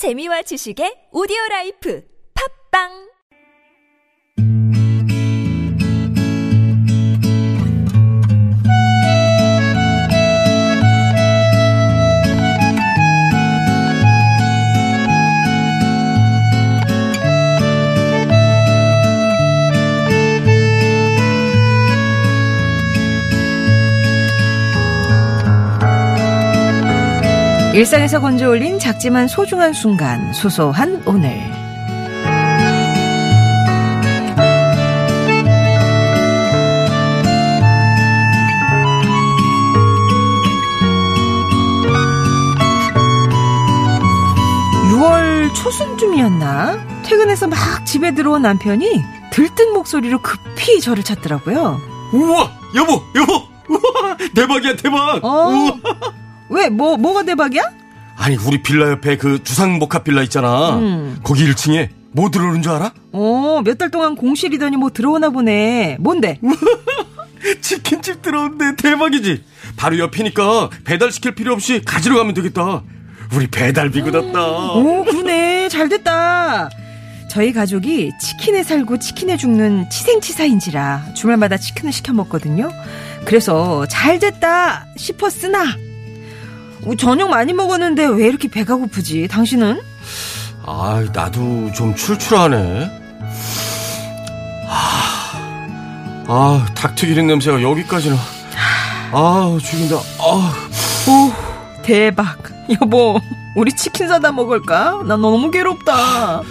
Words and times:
재미와 0.00 0.40
지식의 0.48 1.12
오디오 1.12 1.36
라이프. 1.50 2.00
팝빵 2.32 3.09
일상에서 27.74 28.20
건져 28.20 28.48
올린 28.48 28.78
작지만 28.80 29.28
소중한 29.28 29.72
순간, 29.72 30.32
소소한 30.32 31.02
오늘. 31.06 31.40
유월 44.90 45.52
초순쯤이었나? 45.54 47.02
퇴근해서 47.04 47.46
막 47.46 47.56
집에 47.86 48.12
들어온 48.14 48.42
남편이 48.42 49.02
들뜬 49.30 49.72
목소리로 49.72 50.20
급히 50.22 50.80
저를 50.80 51.04
찾더라고요. 51.04 51.80
우와 52.12 52.50
여보 52.74 53.02
여보 53.14 53.44
우와 53.68 54.16
대박이야 54.34 54.74
대박 54.76 55.24
어? 55.24 55.28
우와. 55.48 56.19
왜, 56.50 56.68
뭐, 56.68 56.96
뭐가 56.96 57.22
대박이야? 57.24 57.62
아니 58.16 58.36
우리 58.36 58.62
빌라 58.62 58.90
옆에 58.90 59.16
그 59.16 59.42
주상복합 59.42 60.04
빌라 60.04 60.22
있잖아 60.24 60.76
음. 60.76 61.18
거기 61.22 61.46
1층에 61.50 61.88
뭐 62.12 62.30
들어오는 62.30 62.60
줄 62.60 62.72
알아? 62.72 62.92
어, 63.12 63.62
몇 63.64 63.78
달 63.78 63.90
동안 63.90 64.14
공실이더니 64.16 64.76
뭐 64.76 64.90
들어오나 64.90 65.30
보네. 65.30 65.96
뭔데? 66.00 66.38
치킨집 67.62 68.20
들어온대 68.22 68.76
대박이지 68.76 69.42
바로 69.76 69.98
옆이니까 69.98 70.68
배달시킬 70.84 71.34
필요 71.34 71.52
없이 71.54 71.80
가지러 71.84 72.16
가면 72.18 72.34
되겠다 72.34 72.82
우리 73.34 73.46
배달비 73.46 74.02
굳었다 74.02 74.72
오, 74.74 75.04
그러네. 75.04 75.68
잘 75.68 75.88
됐다. 75.88 76.68
저희 77.30 77.52
가족이 77.52 78.10
치킨에 78.20 78.64
살고 78.64 78.98
치킨에 78.98 79.36
죽는 79.36 79.88
치생치사인지라 79.88 81.14
주말마다 81.14 81.56
치킨을 81.56 81.92
시켜 81.92 82.12
먹거든요. 82.12 82.70
그래서 83.24 83.86
잘 83.86 84.18
됐다 84.18 84.86
싶었으나 84.96 85.62
어, 85.62 85.89
저녁 86.98 87.30
많이 87.30 87.52
먹었는데 87.52 88.06
왜 88.06 88.26
이렇게 88.26 88.48
배가 88.48 88.76
고프지? 88.76 89.28
당신은? 89.28 89.80
아 90.66 91.04
나도 91.12 91.72
좀 91.72 91.94
출출하네 91.94 92.90
아, 94.68 96.24
아 96.28 96.66
닭튀기는 96.74 97.26
냄새가 97.26 97.62
여기까지나 97.62 98.16
아 99.12 99.58
죽인다 99.62 99.96
아 99.96 100.52
오, 101.08 101.32
대박. 101.82 102.38
여보, 102.80 103.18
우리 103.56 103.72
치킨 103.72 104.06
사다 104.06 104.32
먹을까? 104.32 105.02
나 105.06 105.16
너무 105.16 105.50
괴롭다. 105.50 106.42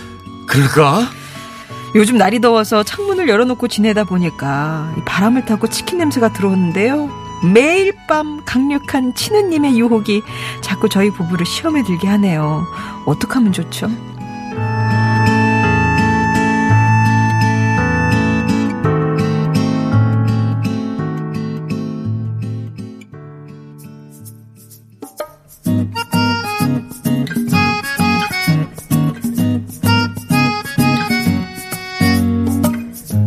그럴까? 0.47 1.07
요즘 1.95 2.17
날이 2.17 2.41
더워서 2.41 2.83
창문을 2.83 3.29
열어놓고 3.29 3.67
지내다 3.67 4.03
보니까 4.05 4.93
이 4.97 5.01
바람을 5.05 5.45
타고 5.45 5.69
치킨 5.69 5.99
냄새가 5.99 6.33
들어오는데요. 6.33 7.09
매일 7.43 7.95
밤 8.07 8.43
강력한 8.45 9.13
치느님의 9.13 9.79
유혹이 9.79 10.21
자꾸 10.61 10.89
저희 10.89 11.09
부부를 11.09 11.45
시험에 11.45 11.83
들게 11.83 12.07
하네요. 12.07 12.65
어떡하면 13.05 13.53
좋죠? 13.53 13.89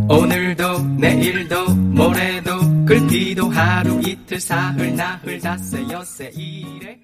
오늘도 0.09 0.83
내일도 0.99 1.75
모레도 1.75 2.85
글피 2.85 3.22
도 3.35 3.49
하루 3.49 4.01
이틀 4.05 4.39
사흘 4.41 4.95
나흘 4.95 5.39
닷새 5.41 5.83
엿새 5.91 6.31
이래 6.35 6.99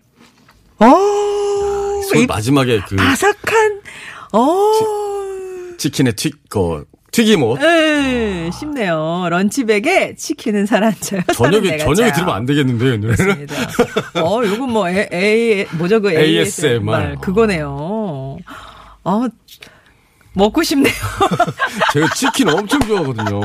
어, 0.78 0.86
소이 2.08 2.26
마지막에 2.26 2.80
그 2.86 2.96
바삭한, 2.96 3.80
어, 4.32 4.46
치킨의 5.76 6.12
튀, 6.14 6.30
그, 6.48 6.84
튀김옷. 7.10 7.60
에, 7.60 8.50
쉽네요. 8.52 9.26
런치백에 9.28 10.14
치킨은 10.16 10.66
살안쪄요. 10.66 11.22
저녁에, 11.34 11.78
저녁에 11.78 12.12
들으면 12.12 12.34
안 12.34 12.46
되겠는데요? 12.46 13.00
그렇습니다. 13.00 13.54
어, 14.22 14.40
요건 14.46 14.70
뭐, 14.70 14.88
A, 14.88 15.06
A, 15.12 15.66
뭐죠, 15.72 16.00
그 16.00 16.12
ASMR. 16.12 16.36
ASMR. 17.02 17.16
그거네요. 17.20 18.38
어, 19.04 19.26
먹고 20.34 20.62
싶네요. 20.62 20.94
제가 21.92 22.14
치킨 22.14 22.48
엄청 22.50 22.80
좋아하거든요. 22.82 23.40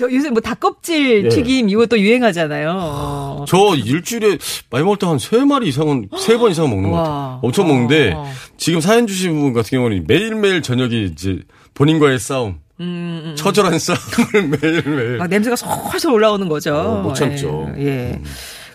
저 0.00 0.10
요새 0.10 0.30
뭐 0.30 0.40
닭껍질 0.40 1.26
예. 1.26 1.28
튀김 1.28 1.68
이것도 1.68 2.00
유행하잖아요. 2.00 2.72
어. 2.74 3.44
저 3.46 3.74
일주일에 3.76 4.38
많이 4.70 4.82
먹을 4.84 4.96
때 4.98 5.06
한 5.06 5.18
세 5.18 5.44
마리 5.44 5.68
이상은, 5.68 6.08
세 6.18 6.38
번 6.38 6.50
이상 6.50 6.70
먹는 6.70 6.90
것 6.90 6.96
와. 6.96 7.02
같아요. 7.04 7.40
엄청 7.42 7.66
먹는데, 7.68 8.12
어. 8.16 8.24
지금 8.56 8.80
사연 8.80 9.06
주신 9.06 9.38
분 9.38 9.52
같은 9.52 9.76
경우는 9.76 10.04
매일매일 10.06 10.62
저녁에 10.62 10.96
이제 11.02 11.40
본인과의 11.74 12.18
싸움, 12.18 12.60
음, 12.80 13.34
처절한 13.36 13.78
싸움을 13.78 14.48
매일매일. 14.62 15.18
막 15.18 15.28
냄새가 15.28 15.54
솔솔 15.56 16.12
올라오는 16.14 16.48
거죠. 16.48 16.74
어, 16.74 17.02
못 17.02 17.12
참죠. 17.14 17.70
예. 17.76 17.82
예. 17.84 18.20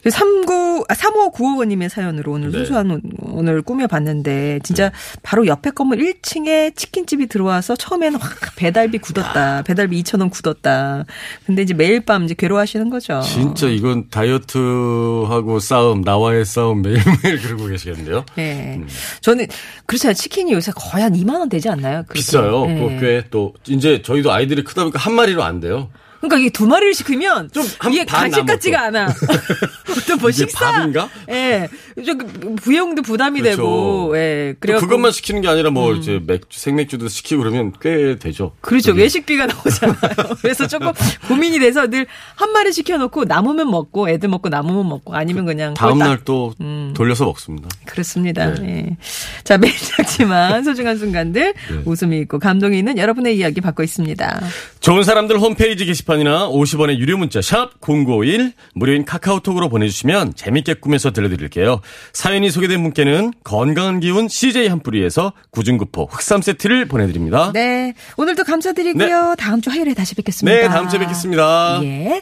39, 0.09 0.83
아, 0.87 0.93
3595번님의 0.93 1.89
사연으로 1.89 2.33
오늘 2.33 2.51
네. 2.51 2.59
소소한 2.59 2.91
오- 2.91 2.99
오늘 3.21 3.61
꾸며봤는데, 3.61 4.59
진짜 4.63 4.91
바로 5.23 5.47
옆에 5.47 5.71
건물 5.71 5.97
1층에 5.97 6.75
치킨집이 6.75 7.27
들어와서 7.27 7.75
처음에는 7.75 8.19
확 8.19 8.55
배달비 8.55 8.99
굳었다. 8.99 9.63
배달비 9.63 10.01
2,000원 10.03 10.29
굳었다. 10.31 11.05
근데 11.45 11.61
이제 11.63 11.73
매일 11.73 12.01
밤 12.05 12.23
이제 12.25 12.33
괴로워하시는 12.37 12.89
거죠. 12.89 13.21
진짜 13.21 13.67
이건 13.67 14.09
다이어트하고 14.09 15.59
싸움, 15.59 16.01
나와의 16.01 16.45
싸움 16.45 16.81
매일매일 16.81 17.41
그러고 17.41 17.65
계시겠는데요? 17.67 18.25
예. 18.37 18.79
저는, 19.21 19.47
그렇잖아요. 19.85 20.13
치킨이 20.13 20.53
요새 20.53 20.71
거의 20.75 21.03
한 21.03 21.13
2만원 21.13 21.49
되지 21.49 21.69
않나요? 21.69 22.03
그렇게. 22.03 22.13
비싸요. 22.19 22.65
예. 22.69 22.73
그거 22.75 22.87
꽤 22.99 23.23
또, 23.31 23.53
이제 23.67 24.01
저희도 24.01 24.31
아이들이 24.31 24.63
크다 24.63 24.83
보니까 24.83 24.99
한 24.99 25.13
마리로 25.13 25.43
안 25.43 25.59
돼요. 25.59 25.89
그러니까 26.27 26.37
이게 26.37 26.49
두 26.49 26.67
마리를 26.67 26.93
시키면 26.93 27.51
좀한 27.51 27.93
이게 27.93 28.05
반 28.05 28.29
간식 28.31 28.45
같지가 28.45 28.85
않아. 28.85 29.07
어떤 29.89 30.17
뭐 30.19 30.31
식사 30.31 30.71
밥인가? 30.71 31.09
예. 31.29 31.67
좀 32.05 32.17
부용도 32.57 33.01
부담이 33.01 33.41
그렇죠. 33.41 33.57
되고 33.57 34.17
예. 34.17 34.53
또 34.53 34.59
그래 34.59 34.79
그것만 34.79 35.11
시키는 35.11 35.41
게 35.41 35.47
아니라 35.47 35.69
뭐 35.69 35.93
이제 35.93 36.19
맥주, 36.25 36.59
생맥주도 36.59 37.07
시키고 37.07 37.43
그러면 37.43 37.73
꽤 37.81 38.17
되죠. 38.17 38.53
그렇죠. 38.61 38.91
그게. 38.91 39.03
외식비가 39.03 39.45
나오잖아요. 39.47 40.35
그래서 40.41 40.67
조금 40.67 40.91
고민이 41.27 41.59
돼서 41.59 41.87
늘 41.87 42.05
한 42.35 42.51
마리 42.51 42.71
시켜놓고 42.73 43.25
남으면 43.25 43.69
먹고 43.69 44.09
애들 44.09 44.29
먹고 44.29 44.49
남으면 44.49 44.87
먹고 44.87 45.15
아니면 45.15 45.45
그냥 45.45 45.73
다음날 45.73 46.09
꼴딱. 46.09 46.25
또 46.25 46.53
음. 46.61 46.93
돌려서 46.95 47.25
먹습니다. 47.25 47.69
그렇습니다. 47.85 48.53
네. 48.55 48.87
예. 48.91 48.97
자, 49.43 49.57
매일 49.57 49.73
작지만 49.77 50.63
소중한 50.63 50.97
순간들 50.97 51.53
네. 51.53 51.81
웃음이 51.85 52.19
있고 52.21 52.39
감동이 52.39 52.77
있는 52.77 52.97
여러분의 52.97 53.37
이야기 53.37 53.61
받고 53.61 53.83
있습니다. 53.83 54.41
좋은 54.79 55.03
사람들 55.03 55.39
홈페이지 55.39 55.85
게시판 55.85 56.14
이나 56.21 56.47
50원의 56.49 56.97
유료 56.97 57.17
문자 57.17 57.41
샵 57.41 57.81
0951 57.81 58.53
무료인 58.73 59.05
카카오톡으로 59.05 59.69
보내주시면 59.69 60.35
재밌게 60.35 60.75
꾸며서 60.75 61.11
들려드릴게요. 61.11 61.81
사연이 62.13 62.49
소개된 62.49 62.81
분께는 62.83 63.33
건강한 63.43 63.99
기운 63.99 64.27
CJ 64.27 64.67
한 64.67 64.79
뿌리에서 64.79 65.33
구중구포 65.51 66.05
흑삼 66.11 66.41
세트를 66.41 66.85
보내드립니다. 66.85 67.51
네. 67.53 67.93
오늘도 68.17 68.43
감사드리고요. 68.43 69.35
다음 69.37 69.61
주 69.61 69.69
화요일에 69.69 69.93
다시 69.93 70.15
뵙겠습니다. 70.15 70.57
네, 70.57 70.67
다음 70.67 70.89
주에 70.89 70.99
뵙겠습니다. 70.99 71.81
예. 71.83 72.21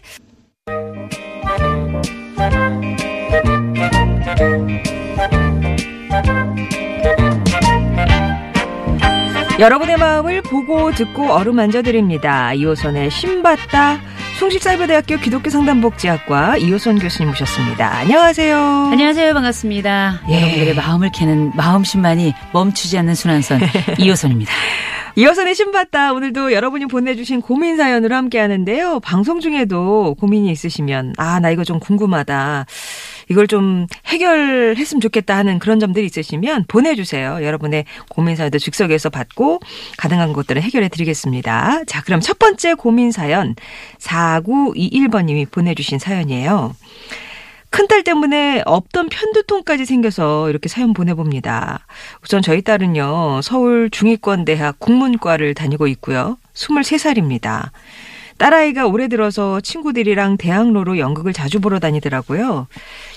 여러분의 9.59 9.97
마음을 9.97 10.41
보고 10.41 10.91
듣고 10.91 11.31
어루만져 11.31 11.83
드립니다. 11.83 12.51
2호선의 12.55 13.11
신받다 13.11 13.99
숭실사이버대학교 14.39 15.17
기독교 15.17 15.49
상담복지학과 15.51 16.57
이호선 16.57 16.97
교수님 16.99 17.29
모셨습니다. 17.29 17.97
안녕하세요. 17.97 18.57
안녕하세요. 18.91 19.33
반갑습니다. 19.33 20.21
예. 20.29 20.33
여러분들의 20.41 20.75
마음을 20.75 21.11
캐는 21.13 21.51
마음심만이 21.55 22.33
멈추지 22.51 22.97
않는 22.97 23.13
순환선 23.15 23.59
이호선입니다. 23.99 24.51
이호선의 25.15 25.53
신받다 25.53 26.13
오늘도 26.13 26.51
여러분이 26.53 26.87
보내주신 26.87 27.41
고민 27.41 27.77
사연으로 27.77 28.15
함께 28.15 28.39
하는데요. 28.39 28.99
방송 29.01 29.39
중에도 29.39 30.15
고민이 30.19 30.51
있으시면 30.51 31.13
아 31.17 31.39
나 31.39 31.51
이거 31.51 31.63
좀 31.63 31.79
궁금하다. 31.79 32.65
이걸 33.33 33.47
좀 33.47 33.87
해결했으면 34.05 35.01
좋겠다 35.01 35.35
하는 35.35 35.57
그런 35.57 35.79
점들이 35.79 36.05
있으시면 36.05 36.65
보내주세요. 36.67 37.39
여러분의 37.41 37.85
고민 38.07 38.35
사연도 38.35 38.59
즉석에서 38.59 39.09
받고 39.09 39.59
가능한 39.97 40.33
것들은 40.33 40.61
해결해 40.61 40.87
드리겠습니다. 40.87 41.83
자, 41.85 42.03
그럼 42.03 42.19
첫 42.19 42.37
번째 42.37 42.75
고민 42.75 43.11
사연 43.11 43.55
4921번님이 43.99 45.49
보내주신 45.49 45.97
사연이에요. 45.97 46.75
큰딸 47.71 48.03
때문에 48.03 48.61
없던 48.67 49.09
편두통까지 49.09 49.85
생겨서 49.85 50.51
이렇게 50.51 50.69
사연 50.69 50.93
보내봅니다. 50.93 51.87
우선 52.23 52.43
저희 52.43 52.61
딸은요, 52.61 53.41
서울 53.41 53.89
중위권 53.89 54.45
대학 54.45 54.77
국문과를 54.77 55.55
다니고 55.55 55.87
있고요. 55.87 56.37
23살입니다. 56.53 57.71
딸아이가 58.37 58.87
올해 58.87 59.07
들어서 59.07 59.61
친구들이랑 59.61 60.37
대학로로 60.37 60.97
연극을 60.97 61.33
자주 61.33 61.59
보러 61.59 61.79
다니더라고요. 61.79 62.67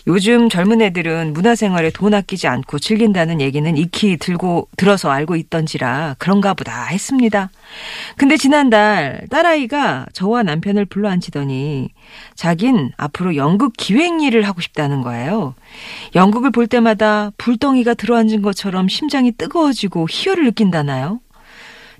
요즘 0.07 0.49
젊은 0.49 0.81
애들은 0.83 1.33
문화생활에 1.33 1.91
돈 1.91 2.15
아끼지 2.15 2.47
않고 2.47 2.79
즐긴다는 2.79 3.41
얘기는 3.41 3.77
익히 3.77 4.17
들고 4.19 4.69
들어서 4.77 5.11
알고 5.11 5.37
있던지라 5.37 6.17
그런가 6.19 6.55
보다 6.55 6.85
했습니다. 6.85 7.51
근데 8.17 8.37
지난달 8.37 9.27
딸아이가 9.31 10.07
저와 10.13 10.43
남편을 10.43 10.85
불러 10.85 11.09
앉히더니 11.09 11.91
자긴 12.35 12.93
앞으로 12.97 13.37
연극 13.37 13.73
기획 13.77 14.23
일을 14.23 14.43
하고 14.43 14.61
싶다는 14.61 15.03
거예요. 15.03 15.55
연극을 16.15 16.51
볼 16.51 16.67
때마다 16.67 17.33
불덩이가 17.39 17.95
들어앉은 17.95 18.43
것처럼 18.43 18.89
심장이 18.89 19.33
뜨거워지고 19.33 20.07
희열을 20.09 20.45
느낀다나요? 20.45 21.21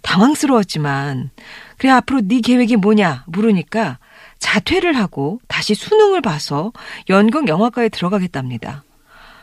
당황스러웠지만 0.03 1.31
그래 1.79 1.91
앞으로 1.91 2.21
네 2.23 2.41
계획이 2.41 2.77
뭐냐 2.77 3.25
물으니까 3.27 3.99
자퇴를 4.39 4.97
하고 4.97 5.41
다시 5.49 5.75
수능을 5.75 6.21
봐서 6.21 6.73
연극 7.09 7.49
영화과에 7.49 7.89
들어가겠답니다. 7.89 8.85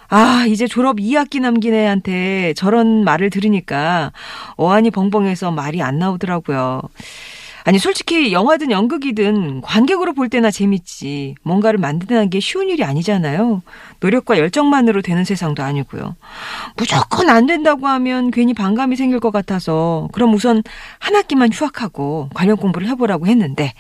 아, 0.09 0.45
이제 0.47 0.67
졸업 0.67 0.97
2학기 0.97 1.39
남긴 1.39 1.73
애한테 1.73 2.53
저런 2.55 3.03
말을 3.03 3.31
들으니까 3.31 4.11
어안이 4.57 4.91
벙벙해서 4.91 5.51
말이 5.51 5.81
안 5.81 5.97
나오더라고요. 5.97 6.81
아니, 7.65 7.79
솔직히 7.79 8.33
영화든 8.33 8.71
연극이든 8.71 9.61
관객으로 9.61 10.13
볼 10.13 10.27
때나 10.27 10.51
재밌지. 10.51 11.35
뭔가를 11.43 11.79
만든다는 11.79 12.29
게 12.29 12.39
쉬운 12.39 12.69
일이 12.69 12.83
아니잖아요. 12.83 13.61
노력과 14.01 14.37
열정만으로 14.37 15.01
되는 15.01 15.23
세상도 15.23 15.63
아니고요. 15.63 16.15
무조건 16.75 17.29
안 17.29 17.45
된다고 17.45 17.87
하면 17.87 18.31
괜히 18.31 18.53
반감이 18.53 18.97
생길 18.97 19.19
것 19.19 19.31
같아서 19.31 20.09
그럼 20.11 20.33
우선 20.33 20.61
한 20.99 21.15
학기만 21.15 21.53
휴학하고 21.53 22.29
관련 22.33 22.57
공부를 22.57 22.87
해보라고 22.89 23.27
했는데 23.27 23.73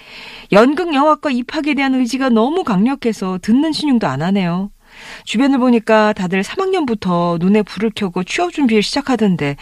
연극 0.53 0.93
영화과 0.93 1.31
입학에 1.31 1.73
대한 1.73 1.95
의지가 1.95 2.29
너무 2.29 2.63
강력해서 2.63 3.39
듣는 3.41 3.73
신용도 3.73 4.07
안 4.07 4.21
하네요. 4.21 4.69
주변을 5.25 5.59
보니까 5.59 6.13
다들 6.13 6.41
3학년부터 6.41 7.39
눈에 7.39 7.61
불을 7.63 7.91
켜고 7.95 8.23
취업 8.23 8.51
준비를 8.53 8.83
시작하던데 8.83 9.55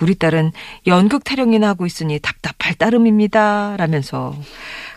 우리 0.00 0.14
딸은 0.14 0.52
연극 0.86 1.24
타령이나 1.24 1.68
하고 1.68 1.86
있으니 1.86 2.18
답답할 2.18 2.74
따름입니다. 2.74 3.76
라면서 3.76 4.34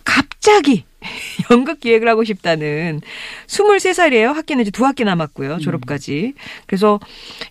갑자기 0.03 0.85
연극 1.49 1.79
기획을 1.79 2.07
하고 2.09 2.25
싶다는 2.25 2.99
23살이에요. 3.47 4.33
학기는 4.33 4.61
이제 4.61 4.69
두 4.71 4.85
학기 4.85 5.03
남았고요. 5.05 5.59
졸업까지. 5.59 6.33
그래서 6.67 6.99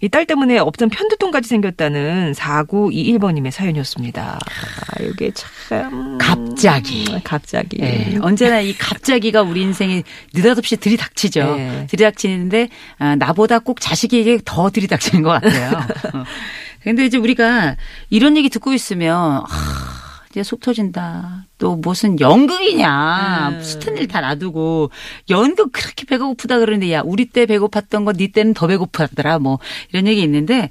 이 0.02 0.08
딸 0.08 0.26
때문에 0.26 0.58
없던 0.58 0.90
편두통까지 0.90 1.48
생겼다는 1.48 2.32
4921번님의 2.32 3.50
사연이었습니다. 3.50 4.38
아, 4.38 5.02
이게 5.02 5.30
참. 5.32 6.18
갑자기. 6.18 7.06
음, 7.10 7.20
갑자기. 7.24 7.78
예, 7.80 8.18
언제나 8.20 8.60
이 8.60 8.74
갑자기가 8.74 9.42
우리 9.42 9.62
인생에 9.62 10.02
느닷없이 10.34 10.76
들이닥치죠. 10.76 11.56
네. 11.56 11.86
들이닥치는데 11.88 12.68
아, 12.98 13.16
나보다 13.16 13.60
꼭 13.60 13.80
자식에게 13.80 14.40
더 14.44 14.68
들이닥치는 14.70 15.22
것 15.22 15.30
같아요. 15.30 15.70
어. 16.14 16.24
근데 16.82 17.04
이제 17.04 17.16
우리가 17.18 17.76
이런 18.10 18.36
얘기 18.36 18.48
듣고 18.50 18.72
있으면 18.72 19.42
아, 19.48 19.97
이제 20.38 20.44
속 20.44 20.60
터진다. 20.60 21.46
또 21.58 21.74
무슨 21.74 22.20
연극이냐. 22.20 23.48
음. 23.54 23.60
스탄 23.60 23.96
일다 23.96 24.20
놔두고 24.20 24.90
연극 25.30 25.72
그렇게 25.72 26.04
배가 26.06 26.26
고프다 26.26 26.60
그러는데 26.60 26.92
야 26.92 27.02
우리 27.04 27.24
때 27.24 27.44
배고팠던 27.46 28.04
거 28.04 28.12
네 28.12 28.28
때는 28.30 28.54
더 28.54 28.68
배고팠더라. 28.68 29.40
뭐 29.40 29.58
이런 29.90 30.06
얘기 30.06 30.22
있는데 30.22 30.68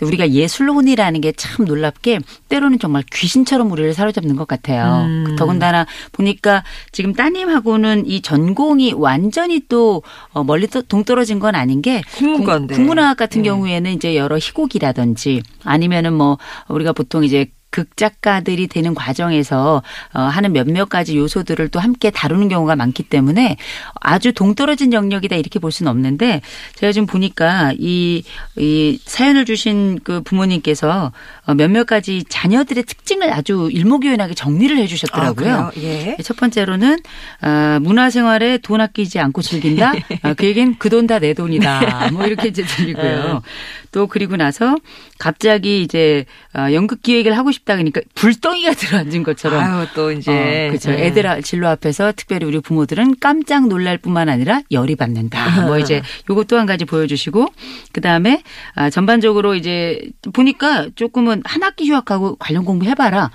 우리가 0.00 0.30
예술혼이라는 0.30 1.20
게 1.20 1.32
참 1.36 1.64
놀랍게 1.66 2.20
때로는 2.48 2.78
정말 2.78 3.02
귀신처럼 3.12 3.70
우리를 3.70 3.92
사로잡는 3.92 4.36
것 4.36 4.48
같아요. 4.48 5.04
음. 5.04 5.36
더군다나 5.38 5.84
보니까 6.12 6.64
지금 6.92 7.12
따님하고는 7.12 8.06
이 8.06 8.22
전공이 8.22 8.94
완전히 8.94 9.60
또 9.68 10.02
어, 10.32 10.42
멀리 10.44 10.66
떠- 10.66 10.80
동떨어진 10.82 11.38
건 11.40 11.54
아닌 11.54 11.82
게 11.82 12.00
국문과인데. 12.16 12.74
국문학 12.74 13.18
같은 13.18 13.42
네. 13.42 13.48
경우에는 13.50 13.92
이제 13.92 14.16
여러 14.16 14.38
희곡이라든지 14.38 15.42
아니면은 15.64 16.14
뭐 16.14 16.38
우리가 16.68 16.92
보통 16.94 17.22
이제 17.22 17.46
극작가들이 17.70 18.66
되는 18.66 18.94
과정에서 18.94 19.82
어, 20.12 20.20
하는 20.20 20.52
몇몇 20.52 20.88
가지 20.88 21.16
요소들을 21.16 21.68
또 21.68 21.78
함께 21.78 22.10
다루는 22.10 22.48
경우가 22.48 22.74
많기 22.74 23.04
때문에 23.04 23.56
아주 24.00 24.32
동떨어진 24.32 24.92
영역이다 24.92 25.36
이렇게 25.36 25.58
볼 25.60 25.70
수는 25.70 25.90
없는데 25.90 26.40
제가 26.74 26.90
지금 26.92 27.06
보니까 27.06 27.72
이, 27.78 28.24
이 28.56 28.98
사연을 29.04 29.44
주신 29.44 30.00
그 30.02 30.20
부모님께서 30.22 31.12
어, 31.46 31.54
몇몇 31.54 31.86
가지 31.86 32.24
자녀들의 32.28 32.84
특징을 32.84 33.32
아주 33.32 33.68
일목요연하게 33.72 34.34
정리를 34.34 34.76
해 34.76 34.82
아, 34.82 34.86
주셨더라고요. 34.86 35.70
예. 35.78 36.16
첫 36.24 36.36
번째로는 36.36 36.98
어, 37.42 37.78
문화생활에 37.80 38.58
돈 38.58 38.80
아끼지 38.80 39.20
않고 39.20 39.42
즐긴다. 39.42 39.92
어, 40.24 40.34
그 40.34 40.46
얘기는 40.46 40.76
그돈 40.76 41.06
다 41.06 41.20
내 41.20 41.34
돈이다. 41.34 42.10
뭐 42.16 42.24
이렇게 42.26 42.48
이제 42.48 42.64
들리고요. 42.64 43.42
또 43.92 44.06
그리고 44.06 44.36
나서 44.36 44.76
갑자기 45.18 45.82
이제 45.82 46.24
어, 46.56 46.72
연극 46.72 47.02
기획을 47.02 47.36
하고 47.36 47.52
싶다 47.52 47.74
그러니까 47.74 48.00
불덩이가 48.14 48.72
들어앉은 48.74 49.22
것처럼 49.22 49.62
아유, 49.62 49.86
또 49.94 50.12
이제. 50.12 50.30
어, 50.30 50.68
그렇죠. 50.70 50.92
예. 50.92 51.06
애들 51.06 51.26
아- 51.26 51.40
진로 51.40 51.68
앞에서 51.68 52.12
특별히 52.16 52.46
우리 52.46 52.60
부모들은 52.60 53.16
깜짝 53.20 53.66
놀랄 53.68 53.98
뿐만 53.98 54.28
아니라 54.28 54.62
열이 54.70 54.96
받는다. 54.96 55.66
뭐 55.66 55.78
이제 55.78 56.02
또한 56.44 56.66
가지 56.66 56.84
보여주시고 56.84 57.48
그 57.92 58.00
다음에 58.00 58.42
아, 58.74 58.90
전반적으로 58.90 59.54
이제 59.54 60.00
보니까 60.32 60.88
조금은 60.94 61.42
한 61.44 61.62
학기 61.62 61.88
휴학하고 61.88 62.36
관련 62.36 62.64
공부 62.64 62.86
해봐라. 62.86 63.30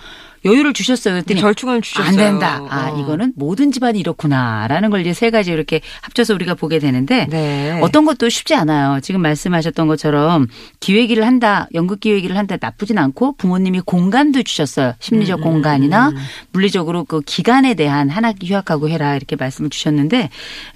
여유를 0.45 0.73
주셨어요. 0.73 1.15
그랬더니 1.15 1.41
절충을 1.41 1.81
주셨어요. 1.81 2.07
안 2.07 2.15
된다. 2.15 2.61
아 2.69 2.91
어. 2.91 2.99
이거는 2.99 3.33
모든 3.35 3.71
집안이 3.71 3.99
이렇구나라는 3.99 4.89
걸 4.91 5.01
이제 5.01 5.13
세 5.13 5.31
가지 5.31 5.51
이렇게 5.51 5.81
합쳐서 6.01 6.33
우리가 6.35 6.53
보게 6.53 6.79
되는데 6.79 7.27
네. 7.29 7.79
어떤 7.81 8.05
것도 8.05 8.29
쉽지 8.29 8.53
않아요. 8.55 8.99
지금 9.01 9.21
말씀하셨던 9.21 9.87
것처럼 9.87 10.47
기획일을 10.79 11.25
한다, 11.25 11.67
연극 11.73 11.99
기획일을 11.99 12.37
한다 12.37 12.57
나쁘진 12.59 12.97
않고 12.97 13.35
부모님이 13.37 13.81
공간도 13.81 14.43
주셨어요. 14.43 14.89
음, 14.89 14.93
심리적 14.99 15.41
공간이나 15.41 16.13
물리적으로 16.51 17.03
그 17.03 17.21
기간에 17.21 17.73
대한 17.73 18.09
한 18.09 18.23
학기 18.23 18.47
휴학하고 18.47 18.89
해라 18.89 19.15
이렇게 19.15 19.35
말씀을 19.35 19.69
주셨는데 19.69 20.29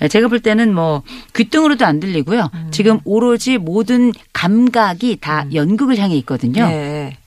제가 0.09 0.27
볼 0.27 0.39
때는 0.39 0.73
뭐 0.73 1.03
귀등으로도 1.35 1.85
안 1.85 1.99
들리고요. 1.99 2.49
음. 2.53 2.67
지금 2.71 2.99
오로지 3.05 3.57
모든 3.57 4.11
감각이 4.33 5.17
다 5.21 5.45
연극을 5.53 5.97
향해 5.97 6.15
있거든요. 6.17 6.67
네. 6.67 7.17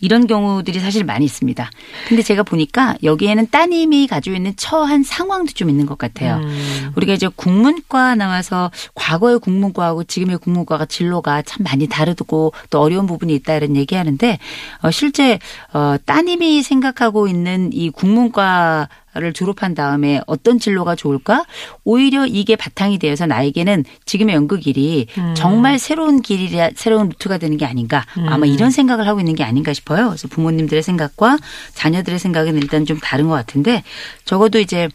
이런 0.00 0.26
경우들이 0.26 0.80
사실 0.80 1.04
많이 1.04 1.24
있습니다. 1.24 1.70
근데 2.08 2.22
제가 2.22 2.42
보니까 2.42 2.96
여기에는 3.02 3.50
따님이 3.50 4.06
가지고 4.06 4.36
있는 4.36 4.54
처한 4.56 5.02
상황도 5.02 5.52
좀 5.52 5.70
있는 5.70 5.86
것 5.86 5.98
같아요. 5.98 6.36
음. 6.36 6.92
우리가 6.96 7.14
이제 7.14 7.28
국문과 7.28 8.14
나와서 8.14 8.70
과거의 8.94 9.38
국문과하고 9.38 10.04
지금의 10.04 10.38
국문과가 10.38 10.86
진로가 10.86 11.42
참 11.42 11.64
많이 11.64 11.86
다르고 11.86 12.52
또 12.70 12.80
어려운 12.80 13.06
부분이 13.06 13.34
있다 13.34 13.54
이런 13.54 13.76
얘기하는데 13.76 14.38
어 14.82 14.90
실제 14.90 15.38
어 15.72 15.96
따님이 16.04 16.62
생각하고 16.62 17.28
있는 17.28 17.70
이 17.72 17.90
국문과 17.90 18.88
를 19.16 19.32
졸업한 19.32 19.74
다음에 19.74 20.20
어떤 20.26 20.58
진로가 20.58 20.96
좋을까? 20.96 21.44
오히려 21.84 22.26
이게 22.26 22.56
바탕이 22.56 22.98
되어서 22.98 23.26
나에게는 23.26 23.84
지금의 24.06 24.34
연극일이 24.34 25.06
정말 25.34 25.78
새로운 25.78 26.20
길이라 26.20 26.70
새로운 26.74 27.10
루트가 27.10 27.38
되는 27.38 27.56
게 27.56 27.64
아닌가. 27.64 28.04
아마 28.26 28.44
이런 28.46 28.72
생각을 28.72 29.06
하고 29.06 29.20
있는 29.20 29.36
게 29.36 29.44
아닌가 29.44 29.72
싶어요. 29.72 30.08
그래서 30.08 30.26
부모님들의 30.26 30.82
생각과 30.82 31.38
자녀들의 31.74 32.18
생각은 32.18 32.56
일단 32.56 32.84
좀 32.86 32.98
다른 32.98 33.28
것 33.28 33.34
같은데 33.34 33.84
적어도 34.24 34.58
이제 34.58 34.88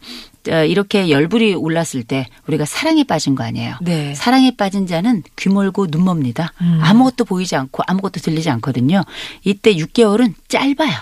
어, 0.48 0.64
이렇게 0.64 1.10
열불이 1.10 1.54
올랐을 1.54 2.02
때 2.06 2.26
우리가 2.46 2.64
사랑에 2.64 3.04
빠진 3.04 3.34
거 3.34 3.44
아니에요. 3.44 3.76
네. 3.82 4.14
사랑에 4.14 4.56
빠진 4.56 4.86
자는 4.86 5.22
귀멀고 5.36 5.88
눈멉니다. 5.88 6.50
아무것도 6.80 7.24
보이지 7.26 7.56
않고 7.56 7.82
아무것도 7.86 8.20
들리지 8.20 8.48
않거든요. 8.50 9.02
이때 9.44 9.74
6개월은 9.74 10.34
짧아요. 10.48 10.92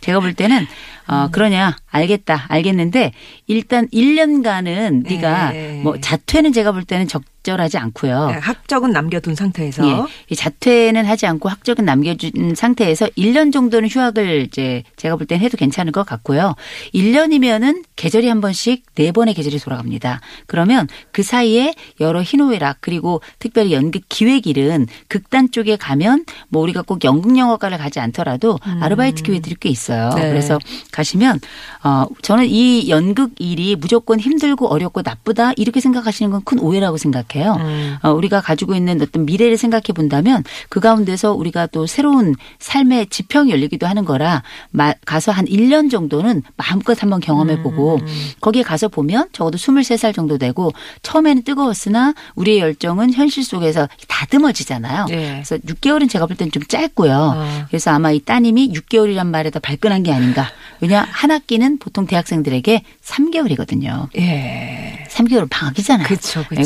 제가 0.00 0.20
볼 0.20 0.32
때는 0.34 0.66
어 1.08 1.28
그러냐? 1.32 1.76
알겠다. 1.86 2.46
알겠는데 2.48 3.12
일단 3.46 3.88
1년간은 3.88 5.04
네가 5.08 5.52
네. 5.52 5.80
뭐 5.82 5.98
자퇴는 5.98 6.52
제가 6.52 6.72
볼 6.72 6.84
때는 6.84 7.08
적 7.08 7.22
적절하지 7.48 7.78
않고요. 7.78 8.26
네, 8.30 8.34
학적은 8.34 8.90
남겨둔 8.90 9.34
상태에서 9.34 9.86
예. 9.88 9.96
이 10.28 10.36
자퇴는 10.36 11.06
하지 11.06 11.26
않고 11.26 11.48
학적은 11.48 11.84
남겨준 11.84 12.54
상태에서 12.54 13.06
1년 13.16 13.52
정도는 13.52 13.88
휴학을 13.88 14.42
이제 14.42 14.82
제가 14.96 15.16
볼 15.16 15.26
땐 15.26 15.40
해도 15.40 15.56
괜찮을 15.56 15.92
것 15.92 16.04
같고요. 16.06 16.54
1년이면은 16.94 17.82
계절이 17.96 18.28
한 18.28 18.40
번씩 18.40 18.84
네 18.94 19.12
번의 19.12 19.34
계절이 19.34 19.58
돌아갑니다. 19.58 20.20
그러면 20.46 20.88
그 21.12 21.22
사이에 21.22 21.74
여러 22.00 22.22
희노애락 22.22 22.78
그리고 22.80 23.20
특별히 23.38 23.72
연극 23.72 24.02
기획일은 24.08 24.86
극단 25.08 25.50
쪽에 25.50 25.76
가면 25.76 26.24
뭐 26.48 26.62
우리가 26.62 26.82
꼭 26.82 27.04
연극 27.04 27.36
영화과를 27.36 27.76
가지 27.78 28.00
않더라도 28.00 28.58
아르바이트 28.80 29.22
기회들이 29.22 29.56
꽤 29.60 29.68
있어요. 29.68 30.10
네. 30.16 30.28
그래서 30.28 30.58
가시면 30.92 31.40
어 31.84 32.06
저는 32.22 32.46
이 32.46 32.88
연극 32.88 33.32
일이 33.38 33.76
무조건 33.76 34.18
힘들고 34.20 34.66
어렵고 34.68 35.02
나쁘다 35.04 35.52
이렇게 35.56 35.80
생각하시는 35.80 36.30
건 36.30 36.38
큰 36.48 36.60
오해라고 36.60 36.96
생각해요. 36.96 37.37
음. 37.46 37.96
어, 38.02 38.10
우리가 38.10 38.40
가지고 38.40 38.74
있는 38.74 39.00
어떤 39.02 39.26
미래를 39.26 39.56
생각해 39.56 39.84
본다면 39.94 40.44
그 40.68 40.80
가운데서 40.80 41.32
우리가 41.34 41.66
또 41.66 41.86
새로운 41.86 42.34
삶의 42.58 43.08
지평이 43.08 43.50
열리기도 43.50 43.86
하는 43.86 44.04
거라 44.04 44.42
마- 44.70 44.94
가서 45.04 45.32
한 45.32 45.44
1년 45.46 45.90
정도는 45.90 46.42
마음껏 46.56 47.00
한번 47.02 47.20
경험해 47.20 47.62
보고 47.62 47.96
음. 47.96 48.06
거기에 48.40 48.62
가서 48.62 48.88
보면 48.88 49.28
적어도 49.32 49.58
23살 49.58 50.14
정도 50.14 50.38
되고 50.38 50.72
처음에는 51.02 51.42
뜨거웠으나 51.44 52.14
우리의 52.34 52.60
열정은 52.60 53.12
현실 53.12 53.44
속에서 53.44 53.88
다듬어지잖아요. 54.08 55.06
예. 55.10 55.16
그래서 55.44 55.56
6개월은 55.58 56.08
제가 56.10 56.26
볼땐좀 56.26 56.64
짧고요. 56.68 57.34
어. 57.36 57.64
그래서 57.68 57.90
아마 57.90 58.10
이 58.10 58.20
따님이 58.20 58.72
6개월이란 58.72 59.26
말에 59.26 59.50
더 59.50 59.58
발끈한 59.60 60.02
게 60.02 60.12
아닌가. 60.12 60.50
왜냐 60.80 61.06
한 61.10 61.30
학기는 61.30 61.78
보통 61.78 62.06
대학생들에게 62.06 62.82
3개월이거든요. 63.04 64.08
예. 64.16 65.04
3개월 65.10 65.48
방학이잖아요. 65.50 66.06